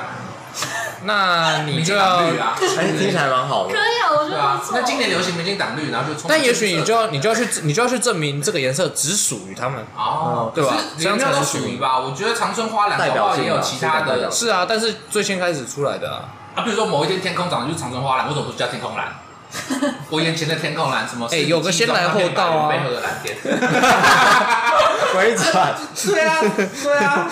[1.05, 3.73] 那你就要，哎，听起来蛮好的。
[3.73, 4.79] 可以啊，我觉得不错。
[4.79, 6.21] 那今年流行明星党绿，然后就。
[6.29, 9.85] 但也许你就要，你就要去，你就要去证明这个颜色只属于他们。
[9.97, 10.77] 哦，对吧？
[10.99, 11.99] 这样才能属于吧？
[12.01, 14.31] 我觉得长春花蓝的话也有其他的。
[14.31, 16.25] 是啊，但是最先开始出来的啊。
[16.55, 19.07] 啊，比如说某一天天空长的就是长春花蓝，为什么不是叫天空蓝？
[20.11, 21.27] 我眼前的天空蓝什么？
[21.33, 22.69] 哎，有个先来后到啊。
[22.69, 23.37] 背后的蓝天。
[25.13, 25.75] 鬼转。
[26.07, 26.39] 对啊，
[26.83, 27.27] 对啊。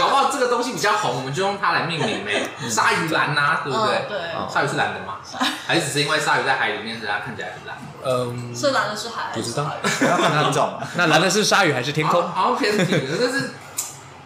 [0.00, 2.48] 搞不好这个东西比较红，我们就用它来命名呗。
[2.70, 4.06] 鲨鱼蓝呐，对不对？
[4.08, 4.18] 对。
[4.52, 5.16] 鲨鱼是蓝的吗？
[5.66, 7.76] 还是只是因为鲨鱼在海里面，所以它看起来很蓝？
[8.04, 8.54] 嗯。
[8.54, 9.30] 是蓝的是海。
[9.34, 9.64] 不知道。
[10.08, 10.78] 要看哪种。
[10.94, 12.22] 那蓝的是鲨鱼还是天空？
[12.28, 13.50] 好像偏题了，但是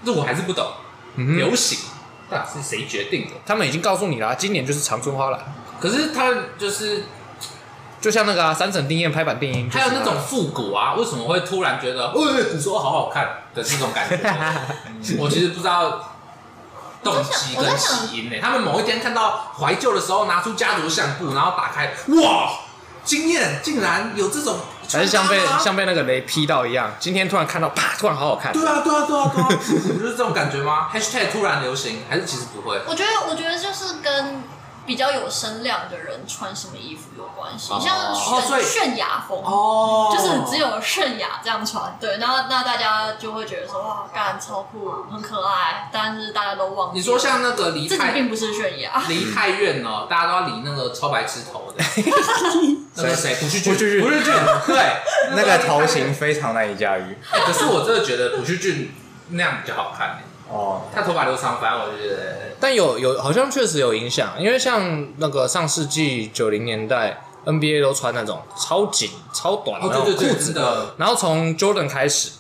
[0.05, 0.67] 这我还是不懂。
[1.17, 1.79] 流行，
[2.31, 3.33] 到底是谁决定的？
[3.47, 5.41] 他们已经告诉你了，今年就是长春花蓝。
[5.81, 7.05] 可是他就是，
[8.01, 14.09] 就像那个三层定谚拍板电音，还有那种复古啊，为什么会突然觉得，哎，古时候好好看的这种感
[15.03, 15.17] 觉？
[15.19, 16.13] 我其实不知道
[17.03, 18.37] 动机跟起因呢。
[18.41, 22.51] 他们某一天看到怀旧的时候，拿出家族相簿，然后打开，哇，
[23.05, 24.59] 惊艳，竟然有这种，
[24.91, 28.53] 还是像被像被那个雷劈到一样，今天突然看到，啪，突然好好看。
[28.53, 32.81] 对啊，对啊，对啊，对啊，不就是这种感觉吗？Hashtag 突然流行，还是其实不会？
[32.87, 34.43] 我觉得，我觉得就是跟。
[34.87, 46.99] 比较有声量的人穿什么衣服有关系，像泫泫雅风，哦，就是只有泫雅这样穿，对，然后那大家就会觉得说哇，干超酷，很可爱，但是大家都忘记。
[46.99, 51.85] 你说像那个梨泰，自己并不是泫雅，离太远了，大家都要理那个超白痴头的，
[52.95, 53.35] 那个谁？
[53.35, 54.33] 朴叙俊，朴叙俊，
[54.67, 54.97] 对，
[55.31, 57.19] 那个头型非常难以驾驭。
[57.45, 58.95] 可是我真的觉得朴叙俊
[59.31, 60.19] 那样比较好看。
[60.49, 72.31] 哦，他头发留长，反正我觉得，但有有好像确实有影响，因为像那个上世纪九零年代 NBA 都穿那种超紧、超短的裤子的，然后从 Jordan 开始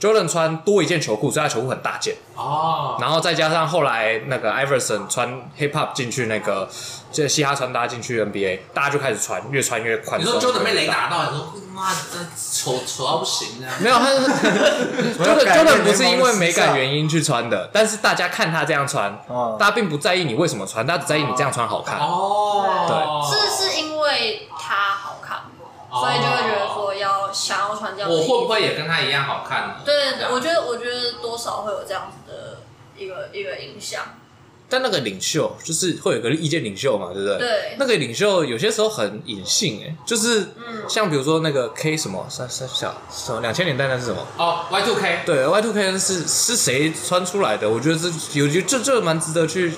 [0.00, 5.28] ，Jordan 穿多一件球裤，所以他球裤很大件哦，然后再加上后来那个 Iverson 穿
[5.58, 6.68] Hip Hop 进去那个。
[7.10, 10.36] 这嘻哈穿搭进去 NBA，大家就开始穿，越穿越宽松。
[10.36, 13.70] 你说 Jordan 被雷打到，你说妈的丑丑到不行啊！
[13.78, 14.10] 没有，他
[15.22, 19.16] Jordan Jordan 不是因为美感原因去穿的，但是大家看他这样穿，
[19.58, 21.98] 大家并不在意你为什么穿，大家只在意你这样穿好看。
[22.00, 22.98] 哦，对，
[23.30, 25.42] 是是因为他好看，
[25.90, 28.10] 所以就会觉得说要想要穿这样。
[28.10, 29.74] 我会不会也跟他一样好看呢？
[29.84, 29.94] 对，
[30.32, 32.58] 我觉得我觉得多少会有这样子的
[32.96, 34.02] 一个一个影响。
[34.70, 37.38] 但那个领袖就是会有个意见领袖嘛，对不对？
[37.38, 37.76] 对。
[37.78, 40.48] 那个领袖有些时候很隐性，哎，就是，
[40.86, 44.26] 像比如说那个 K 什么三三小什么两千年代那是什么？
[44.36, 45.22] 哦，Y two K。
[45.24, 47.66] 对，Y two K 是是谁穿出来的？
[47.70, 49.72] 我觉得这有就这这蛮值得去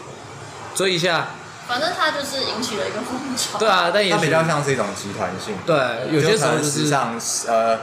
[0.75, 1.29] 追一下。
[1.69, 3.61] 反正他就是引起了一个风潮。
[3.61, 5.55] 对啊，但也比较像是一种集团性。
[5.65, 7.17] 对，有些时候就是像
[7.47, 7.79] 呃，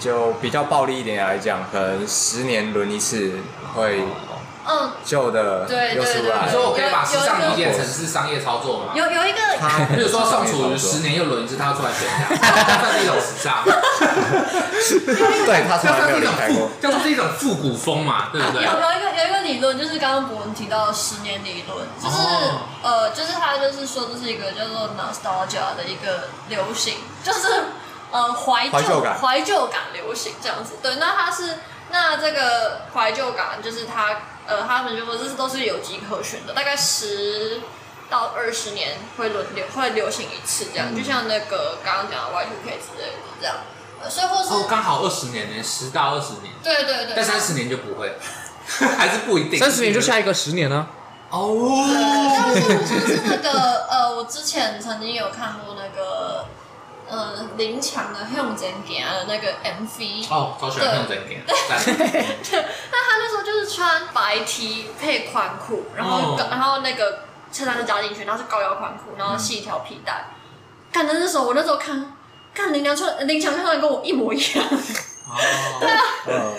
[0.00, 3.32] 就比较暴力一点来讲，可能十年轮一次
[3.74, 4.00] 会。
[4.68, 8.92] 嗯，旧的对对对，你说我可以把时尚理解成是商业操作吗？
[8.94, 9.38] 有有一个，
[9.94, 13.62] 比如说宋楚瑜十年又轮一次，他要出来选一下， 这算是一种时尚。
[15.46, 18.62] 对，他从来没有离开过，叫做是一种复古风嘛，对不对？
[18.64, 22.16] 有有一个有一个理论，就是刚刚博文提到的十年理论，就是
[22.82, 27.48] 呃，就是他就是说这是一个叫做 nostalgia 的一个流行，就是
[28.10, 30.74] 呃怀旧感怀旧感流行这样子。
[30.82, 31.58] 对，那他是
[31.90, 34.20] 那这个怀旧感就是他。
[34.48, 37.60] 呃，他们就说这是都是有迹可循的，大概十
[38.08, 43.56] 到二十年会轮流会流行一次这样，嗯、就像那个刚刚讲的 Y2K 之类的这样，
[44.00, 48.16] 呃，所以或是哦，刚好二十年呢，十到二十年，对对对，但三十年就不会，
[48.96, 50.86] 还是不一定，三十年就下一个十年呢？
[51.30, 56.46] 哦，但是就是那个呃，我之前曾经有看过那个。
[57.08, 61.40] 呃，林强的向前行的那个 MV 哦，超喜欢向前行。
[61.46, 67.20] 对，那他那时候就是穿白 T 配宽裤，然后然后那个
[67.52, 70.26] 衬衫就加进去，然后是高腰宽裤，然后系一条皮带。
[70.92, 72.12] 看的那时候，我那时候看，
[72.54, 74.64] 看林强穿林强穿的跟我一模一样。
[75.28, 75.34] 哦，
[75.80, 76.02] 对啊，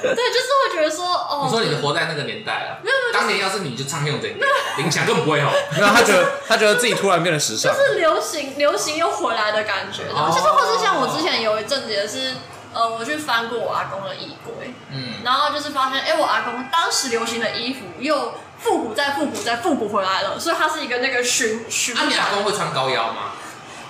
[0.02, 2.84] 对，就是会觉得说，哦，你说你活在那个年代啊？
[2.84, 5.50] 没有没有，当年要是你就唱向前行，林强更不会哦。
[5.72, 10.04] 没有，他觉得 他觉得自己突然变得时尚，就是流行流行又回来的感觉。
[10.14, 12.36] 然后就是或是像我之前有一阵子也是，
[12.74, 21.96] 呃，我去翻过我阿公的衣柜，嗯，然后就是发现，哎，我阿公当时流行的衣服又复古再复古再复古回来了，所以他是一个那个循循。
[21.96, 23.32] 那你阿公会穿高腰吗？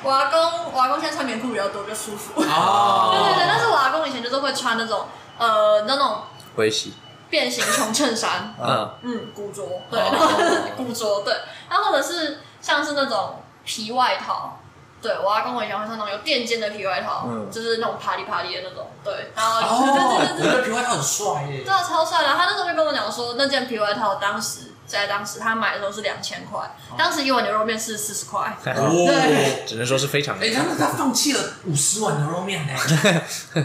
[0.03, 2.41] 我阿公，我阿公现在穿棉裤比较多，就舒服。
[2.41, 3.09] 哦。
[3.13, 5.05] 对对对，但是我阿公以前就是会穿那种，
[5.37, 6.21] 呃，那种。
[6.55, 6.93] 灰洗。
[7.29, 8.53] 变形穷衬衫。
[8.61, 8.89] 嗯。
[9.01, 10.27] 嗯，古着，对，然后
[10.77, 11.33] 古着，对。
[11.69, 14.59] 然后或者是像是那种皮外套。
[14.99, 18.87] 对，我阿公我以前会穿那种有垫肩的皮外套，嗯、就是那种啪里啪里的那种。
[19.03, 21.63] 对，然后哦，我觉得皮外套很帅耶。
[21.63, 22.29] 对啊，超帅的。
[22.29, 26.59] 他那时候就跟我讲说，那件皮外套当时在当时他买的时候是两千块，
[26.89, 28.57] 哦、当时一碗牛肉面是四十块。
[28.75, 30.39] 哦， 对只能说是非常。
[30.39, 32.73] 哎，他他放弃了五十碗牛肉面呢，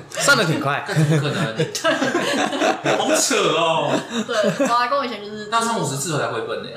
[0.10, 0.84] 算的挺快。
[0.86, 1.54] 怎么可能？
[1.56, 1.72] 对，
[2.98, 3.98] 好扯哦。
[4.26, 6.68] 对，我阿公以前就是那上五十次才回本呢。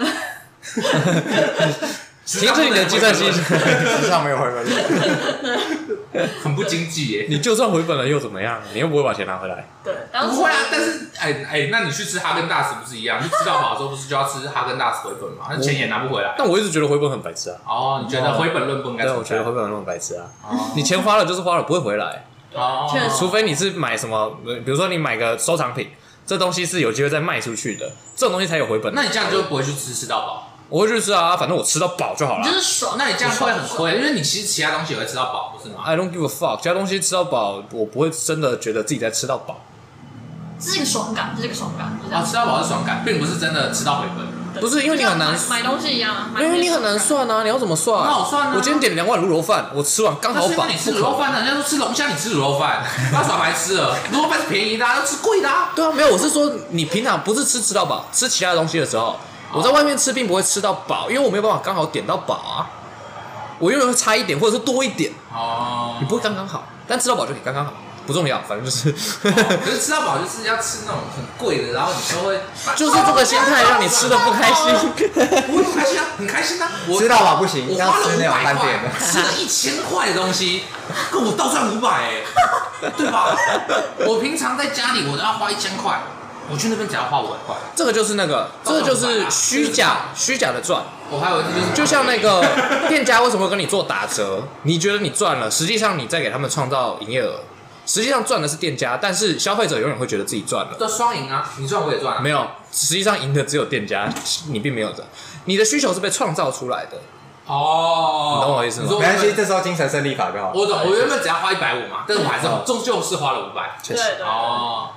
[2.26, 7.28] 其实你的计算机时尚没有回本， 很不经济耶。
[7.30, 8.60] 你就算回本了又怎么样？
[8.74, 9.68] 你又不会把钱拿回来。
[9.84, 10.56] 对，不会啊。
[10.72, 13.20] 但是，哎哎，那你去吃哈根达斯不是一样？
[13.24, 15.46] 你吃到饱的时候不是就要吃哈根达斯回本吗？
[15.52, 16.34] 那钱也拿不回来。
[16.36, 17.58] 但我一直觉得回本很白痴啊。
[17.68, 19.04] 哦，你觉得回本论不应该？
[19.04, 20.26] 对，我觉得回本论很白痴啊。
[20.50, 22.26] 哦你钱花了就是花了，不会回来。
[22.56, 22.92] 哦。
[23.20, 25.92] 除非你是买什么，比如说你买个收藏品，
[26.26, 28.92] 这东西是有机会再卖出去的，这种东西才有回本。
[28.96, 30.52] 那你这样就不会去吃吃到饱。
[30.70, 32.46] 我会去吃啊，反正我吃到饱就好了。
[32.46, 39.62] 就是爽，那你这样会很亏，因为你其实其他东西也会吃到饱，不是吗？I don't give a fuck，其他东西吃到饱，我不会真的觉得自己在吃到饱。
[40.60, 41.88] 这是一个爽感，这是一个爽感。
[42.12, 44.26] 啊，吃到饱是爽感，并不是真的吃到回本。
[44.62, 48.04] 不是因为你很难买东西一样，因为你很难算啊，你要怎么算？
[48.04, 48.54] 很好算啊。
[48.56, 50.66] 我今天点两碗卤肉饭，我吃完刚好饱。
[50.66, 51.40] 你吃卤肉饭呢？
[51.40, 53.96] 人家说吃龙虾，你吃卤肉饭，不要耍白吃了。
[54.14, 55.50] 卤肉饭是便宜的，啊要吃贵的。
[55.50, 59.20] 啊对啊，没有，我是说你平常不是吃吃到饱，吃其他东西的时候。
[59.56, 62.68] 我在外面吃并不会吃到饱，因为我没有办法刚好点到饱啊。
[63.58, 65.14] 我永远会差一点，或者是多一点。
[65.34, 65.96] 哦。
[66.02, 67.72] 你不会刚刚好，但吃到饱就可以刚刚好，
[68.06, 68.92] 不重要，反正就是。
[68.92, 72.42] 可是吃到饱就是要吃那种很贵的，然后你就会。
[72.76, 74.76] 就是这个心态让你吃的不开心。
[75.48, 76.70] 不会不开心啊，很开心啊。
[77.00, 78.68] 吃到饱不行，我花了五百块，
[79.00, 80.64] 吃了一千块的东西，
[81.10, 83.34] 跟我倒赚五百哎，对吧？
[84.06, 85.98] 我平常在家里我都要花一千块。
[86.52, 90.84] 我去那边只要花五百块，这个就是那个，这个就是虚假虚假的赚。
[91.12, 92.44] 我还有就是，就像那个
[92.90, 94.44] 店家为什么会跟你做打折？
[94.64, 97.42] 你觉得你赚了，实际上你在给他们创造营业额，
[97.86, 100.76] 实际上赚的是店家，但是消费者永远会觉得自己赚了。
[100.80, 102.22] 这双赢啊，你赚我也赚。
[102.22, 104.12] 没有，实际上赢的只有店家，
[104.50, 105.08] 你并没有赚。
[105.46, 106.98] 你的需求是被创造出来的。
[107.46, 108.88] 哦，你懂我意思吗？
[108.90, 110.52] 没关系，这时候精神胜利法就好。
[110.56, 113.78] 我懂，我原本只要花一百五嘛，但是我还是终究是花了五百。
[113.84, 114.02] 确实。
[114.24, 114.90] 哦。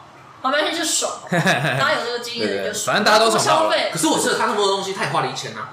[0.42, 2.94] 旁边就是爽， 大家有这个经验就爽。
[2.94, 3.70] 反正大家都爽。
[3.92, 5.70] 可是我吃了他那么多东西，他也花了一千啊。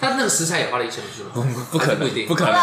[0.00, 1.66] 他那个食材也花了一千，不是吗？
[1.70, 2.52] 不可能，不一定，不可能。
[2.52, 2.58] 就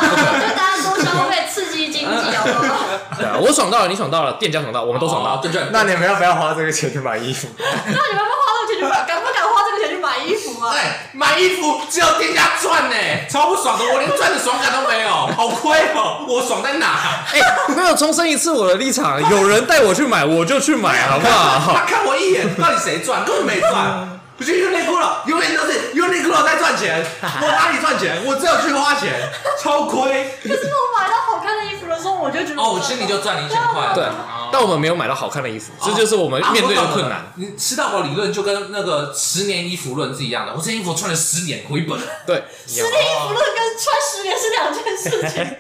[0.55, 2.86] 大家多消费，刺激经济，好不好？
[3.17, 5.38] 对啊，我爽到了，你爽到了，店家爽到，我们都爽到。
[5.38, 5.69] 对对。
[5.71, 7.47] 那你们要不要花这个钱去买衣服？
[7.59, 9.05] 那你们要不要花这个钱去买？
[9.05, 10.74] 敢不敢花这个钱去买衣服啊？
[10.74, 10.82] 对，
[11.14, 12.95] 买衣服只有店家赚呢，
[13.30, 16.26] 超不爽的，我连赚的爽感都没有， 好亏哦！
[16.28, 17.24] 我爽在哪？
[17.34, 17.39] 哎，
[17.76, 21.74] 没有重申一次我的立场，有人带我去买，我就去买，好不好？
[21.80, 23.24] 他看我一眼，到底谁赚？
[23.24, 24.18] 根本没赚。
[24.39, 27.05] 不是优衣库了，永远都是优衣库在赚钱。
[27.21, 28.23] 我哪里赚钱？
[28.25, 29.19] 我只有去花钱，
[29.61, 30.31] 超亏。
[30.41, 33.91] 可是我买到好看的衣服的时候，我就觉得哦，我心里就赚了一千块。
[33.93, 34.05] 对，
[34.49, 37.33] 但我们没有买到好看的衣服，这就是我们面对的困难。
[37.35, 40.53] 你吃到饱理论就跟那个十年衣服论是一样的。
[40.53, 41.99] 我这件衣服穿了十年，回本。
[42.25, 45.55] 对，十年衣服论跟穿十年是两件事情。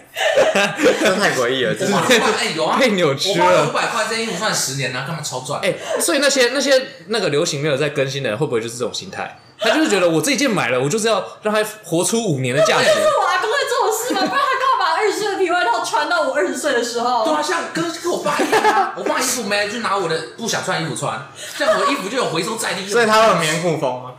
[1.01, 1.97] 这太诡异了，真的。
[1.97, 3.45] 哎，有啊， 太扭曲了。
[3.45, 5.61] 我花五百块，这件衣服穿十年呢，干嘛超赚？
[5.61, 9.39] 哎，所以那些那些那个流行没有在更新的人，会不会就是这种心态？
[9.61, 12.85] 他就是觉得我这一件买了，我就是要让他活出五年的价值。
[12.85, 14.21] 是我阿公会这种事吗？
[14.21, 17.25] 不然他干嘛把二十岁的皮外套穿到我二十岁的时候？
[17.25, 22.89] 对啊，像跟跟我爸一样，我爸衣服没了就拿我的不想穿衣服穿，这样我的衣服就有回收再利用。
[22.89, 24.11] 所以他有棉裤风吗？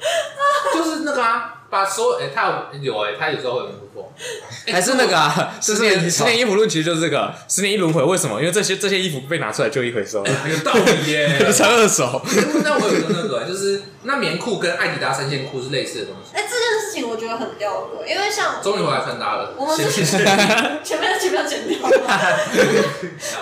[0.74, 1.54] 就是那个啊。
[1.70, 4.12] 把所有哎，他有有哎，他有时候会很不错，
[4.72, 8.40] 还是那个啊，十年十年衣服论其实就是这个十年一轮回，为什么？
[8.40, 12.20] 因为这些这些衣服被拿出来就一回收， 有道理耶， 穿二手。
[12.64, 16.36] 那我有一个那个，就是那棉裤跟艾迪达三线裤是类似的东西。
[16.36, 21.78] 哎，这件事情我觉得很吊诡，因为像终于回来穿搭了，我们之前前面前面剪掉。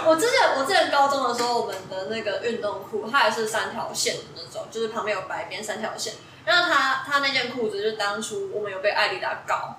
[0.05, 6.13] 我之前我之前高中的时候，我们的那个运动裤，它也是三条线的那种，就是旁边有白边三条线。
[6.49, 9.77] 那他他那件裤子，就是当初我们有被艾迪达告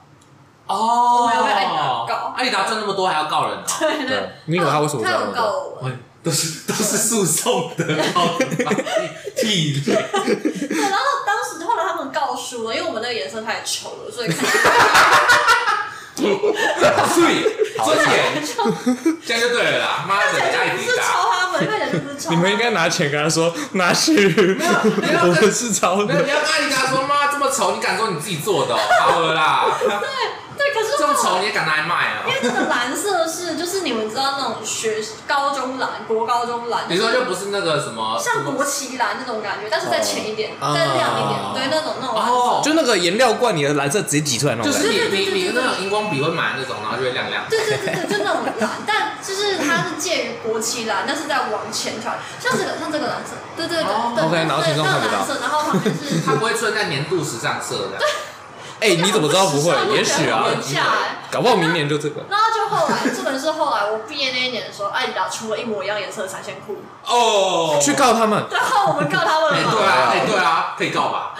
[0.67, 3.65] 哦，我们有被艾迪达告，艾迪达赚那么多还要告人啊？
[3.79, 5.49] 对对，你以为他为什么他有告
[5.81, 5.91] 我？
[6.21, 7.85] 都是都是诉讼的，
[9.41, 9.81] 屁！
[9.81, 14.45] 对，然后当时后来他们告输了，因为我们那个颜色太丑了，所以看。
[16.79, 16.85] 对，
[17.83, 18.43] 尊严，
[19.25, 20.05] 这样就对了啦！
[20.07, 21.03] 妈的，艾迪达。
[22.29, 24.65] 你们应该拿钱跟他说拿去，没
[25.13, 26.13] 有，我们是抄的。
[26.13, 28.75] 你要跟阿迪达说，妈这么丑，你敢说你自己做的？
[29.01, 29.65] 好了啦。
[31.21, 32.23] 丑丑，你也敢拿来卖啊？
[32.27, 36.83] 因为这个蓝色是，就是你们知道那种学高中蓝、国高中蓝。
[36.87, 38.19] 你说就不是那个什么？
[38.19, 42.61] 像国旗蓝那种感觉，但是再浅一点，再亮一点，对，那种那种蓝色。
[42.63, 44.71] 就那个颜料罐里的蓝色直接挤出来那种。
[44.71, 47.43] 就是你你你那种荧光笔会买那种，然后就会亮亮。
[47.49, 54.23] 对对对对，就那种蓝，但就是它是介于国旗蓝，但是在往前调，像这个像这个蓝色，对对对对。
[54.23, 55.25] OK，然后听众看不到。
[55.41, 56.21] 然后旁边是。
[56.25, 57.97] 它不会出现在年度时尚色的。
[58.79, 59.73] 哎，你怎么知道不会？
[59.95, 60.45] 也许啊，
[61.31, 62.21] 搞不好明年就这个。
[62.29, 66.77] 然后就后来，这本是后来我毕业那一年的时候，艾迪达出了一模一样颜色的闪线裤。
[67.05, 68.45] 哦，去告他们。
[68.49, 69.51] 对，后我们告他们。
[69.51, 71.35] 哎，对啊，哎，对啊，可以告吧？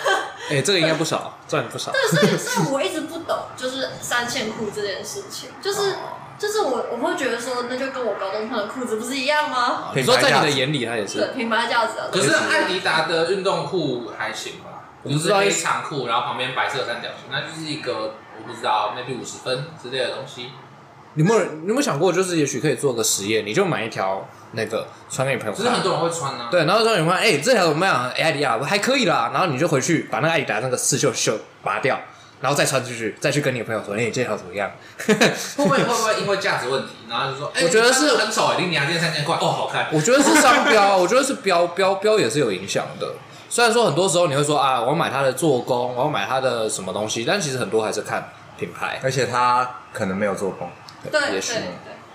[0.52, 1.92] 哎，这个应该不少，赚不少。
[1.92, 5.96] 对，所以所以我一直不懂，就是三线裤这件事情，就是
[6.38, 9.92] 就是我我会觉得说，那就跟我高中穿的裤子不是一样吗？
[9.94, 11.20] 你说在你的眼里，它也是。
[11.20, 11.94] 对，品牌价值。
[12.12, 14.69] 可是艾迪达的运动裤还行吧？
[15.04, 20.52] 我不知道黑长裤，然后旁边白色三角形，那就是一个我不知道，maybe 五十分之类的东西。
[21.16, 25.56] 你有没有你有没有想过，就是也许可以做个实验，你就买一条那个穿给你朋友。
[25.56, 26.50] 其实很多人会穿啊。
[26.52, 28.10] 对，然后说你们哎，这条怎么样？
[28.12, 29.32] 爱迪达还可以啦。
[29.34, 32.00] 然后你就回去把那个阿迪达那个刺绣绣拔掉，
[32.42, 34.72] 然后再穿出去，再去跟你的朋友说，哎，这条怎么样？
[35.08, 35.14] 会
[35.56, 39.88] 不会会不会因为价值问题，然后就说， 我觉得是很丑哎，你两件三千块哦，好看。
[39.92, 43.08] 我觉得是商标，我觉得是标标标也是有影响的。
[43.50, 50.70] 虽然说很多时候你会说啊，我要买它的做工，我要买它的什么东西，但其实很多还是看品牌，而且它可能没有做工。
[51.04, 51.42] 对对对，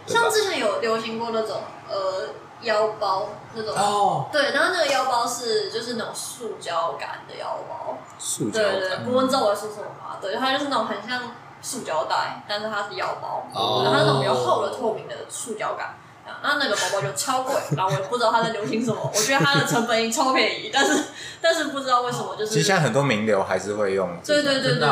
[0.06, 2.28] 像之前有流行过那种呃
[2.62, 3.74] 腰包那种。
[3.74, 10.18] 哦，对，然后那个腰包是就是那种塑胶感的腰包，塑胶对对对，不问这我是什么嘛？
[10.20, 15.96] 对，它就是那种很像塑胶袋，但是它是腰包，然后它那种比较厚的透明的塑胶感。
[16.42, 19.10] 那那个包包就超贵，然后我也不知道它在流行什么。
[19.14, 21.04] 我觉得它的成本超便宜，但是
[21.40, 22.52] 但是不知道为什么就是。
[22.52, 24.08] 其实现在很多名流还是会用。
[24.24, 24.88] 对对对对对。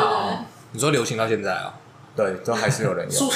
[0.71, 1.73] 你说流行到现在啊？
[2.15, 3.31] 对，都还是有人用。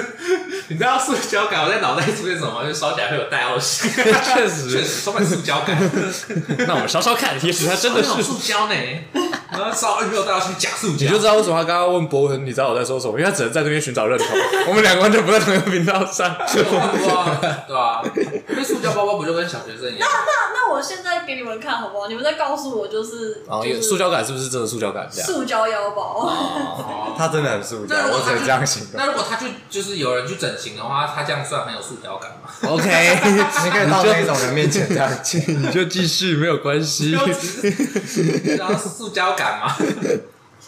[0.68, 2.64] 你知道塑胶感我在脑袋里出现什么？
[2.66, 3.90] 就烧起来会有带凹性。
[3.90, 5.76] 确实，确实充满塑胶感。
[6.66, 8.74] 那我们烧烧看，也许它真的是塑胶呢。
[9.52, 11.04] 然后烧没有带凹性，假塑胶。
[11.04, 13.18] 你就知道为什么他刚刚问博文，你知道我在说什么？
[13.20, 14.26] 因为他只能在这边寻找认同。
[14.68, 16.34] 我们两个完全不在同一个频道上。
[16.50, 17.93] 对啊，
[18.94, 20.00] 包包不就跟小学生一样？
[20.00, 22.06] 那那那我现在给你们看好不好？
[22.08, 25.10] 你们再告诉我，就是哦，塑胶感是不是真的塑胶感？
[25.10, 26.32] 塑胶腰包。
[27.16, 28.92] 它真的很塑胶，我只能这样形容。
[28.94, 32.50] 那如果他去就是有人去整形的话，他这样算很有塑胶感吗？
[32.70, 32.84] OK，
[33.64, 35.10] 你可以到那种人面前这样，
[35.62, 37.12] 你就继续没有关系。
[38.56, 39.76] 然后塑胶感吗？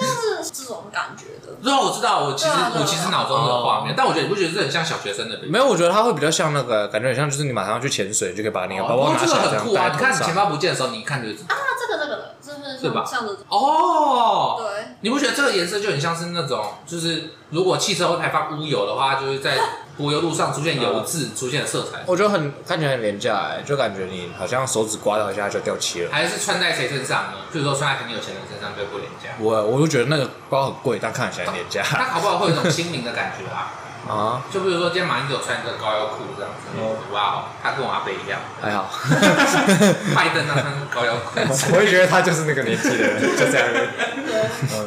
[0.05, 1.55] 像是这种感觉的。
[1.63, 5.39] 对啊，我知道，我其实我其实脑中有画面，但我觉得你不觉得这很像小学生的？
[5.49, 9.91] 没有，我觉得它会比较像那个，感觉很像就是你马上要去潜水，就可以把那个包包拿下来这样带。
[9.91, 11.55] 你看钱包不见的时候，你一看就知道。
[11.55, 12.26] 啊，这个这个
[12.73, 13.05] 是对吧？
[13.49, 14.57] 哦。
[14.59, 14.85] 对。
[15.01, 19.57] 你不觉得这个颜色就很像是那种，就是如果汽车会排放污油的话，就是在。
[19.97, 26.11] 柏油路上出现油渍，出现的色彩，我觉得很看起来很廉价哎，就感觉你好像手指刮到一下就掉漆了。
[26.13, 27.39] 还是穿在谁身上呢？
[27.51, 29.31] 就是说穿在很有钱人身上就不廉价。
[29.41, 31.83] 我我就觉得那个包很贵，但看起来很廉价。
[31.83, 33.73] 它好不好会有一种亲民的感觉啊？
[34.09, 38.89] 啊，就比如说今天马英九穿这个高腰裤这样子，哇哦，他跟我阿伯一样，还好。
[40.15, 41.41] 拜登那穿高腰裤，
[41.73, 43.69] 我会觉得他就是那个年纪的人， 就这样。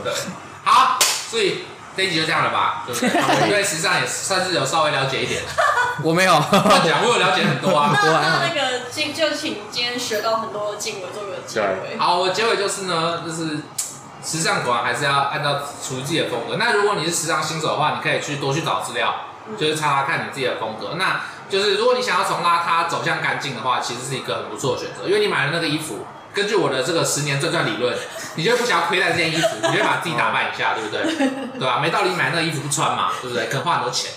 [0.04, 0.14] 对，
[0.64, 0.98] 好，
[1.30, 1.66] 所以。
[1.98, 3.10] 这一集就这样了吧，对不对？
[3.10, 5.42] 我对时尚也算是有稍微了解一点。
[6.02, 7.92] 我没有，讲我有了解很多啊。
[7.94, 11.98] 那那那个今就请今天学到很多的经文做个结尾。
[11.98, 13.58] 好，我结尾就是呢，就是
[14.24, 16.58] 时尚果然还是要按照属于自己的风格。
[16.58, 19.14] 那如果你是时尚新手的话，你可以去多去找资料，
[19.58, 20.96] 就是查查看你自己的风格。
[20.98, 26.06] 那就是如果你想要从邋遢走向干净的话，其实是一个很不错的选择，因为你买了那个衣服。
[26.32, 27.98] 根据我的这个十年赚赚理论，
[28.36, 31.02] 你就不想要亏待这件衣服，你就把自己打扮一下，对不对？
[31.58, 31.80] 对吧？
[31.82, 33.48] 没道理买那个衣服不穿嘛，对不对？
[33.48, 34.12] 可能花很多钱，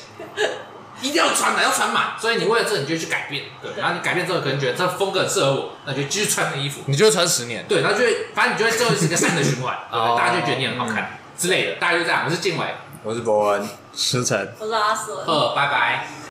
[1.03, 2.15] 一定要穿的，要穿满。
[2.19, 3.73] 所以你为了这，你就去改变，对。
[3.77, 6.81] 然后你改变之后，可能觉得这风格很适合我，那就继续穿那衣服。
[6.87, 7.83] 你就会穿十年，对。
[7.83, 10.17] 然后就会，反正你就会最后是一个善的循环，对不对？
[10.17, 12.23] 大家就觉得你很好看之类的，大家就这样。
[12.25, 12.67] 我是静伟，
[13.03, 16.07] 我是博文，石晨，我是阿瑟，呃，拜拜。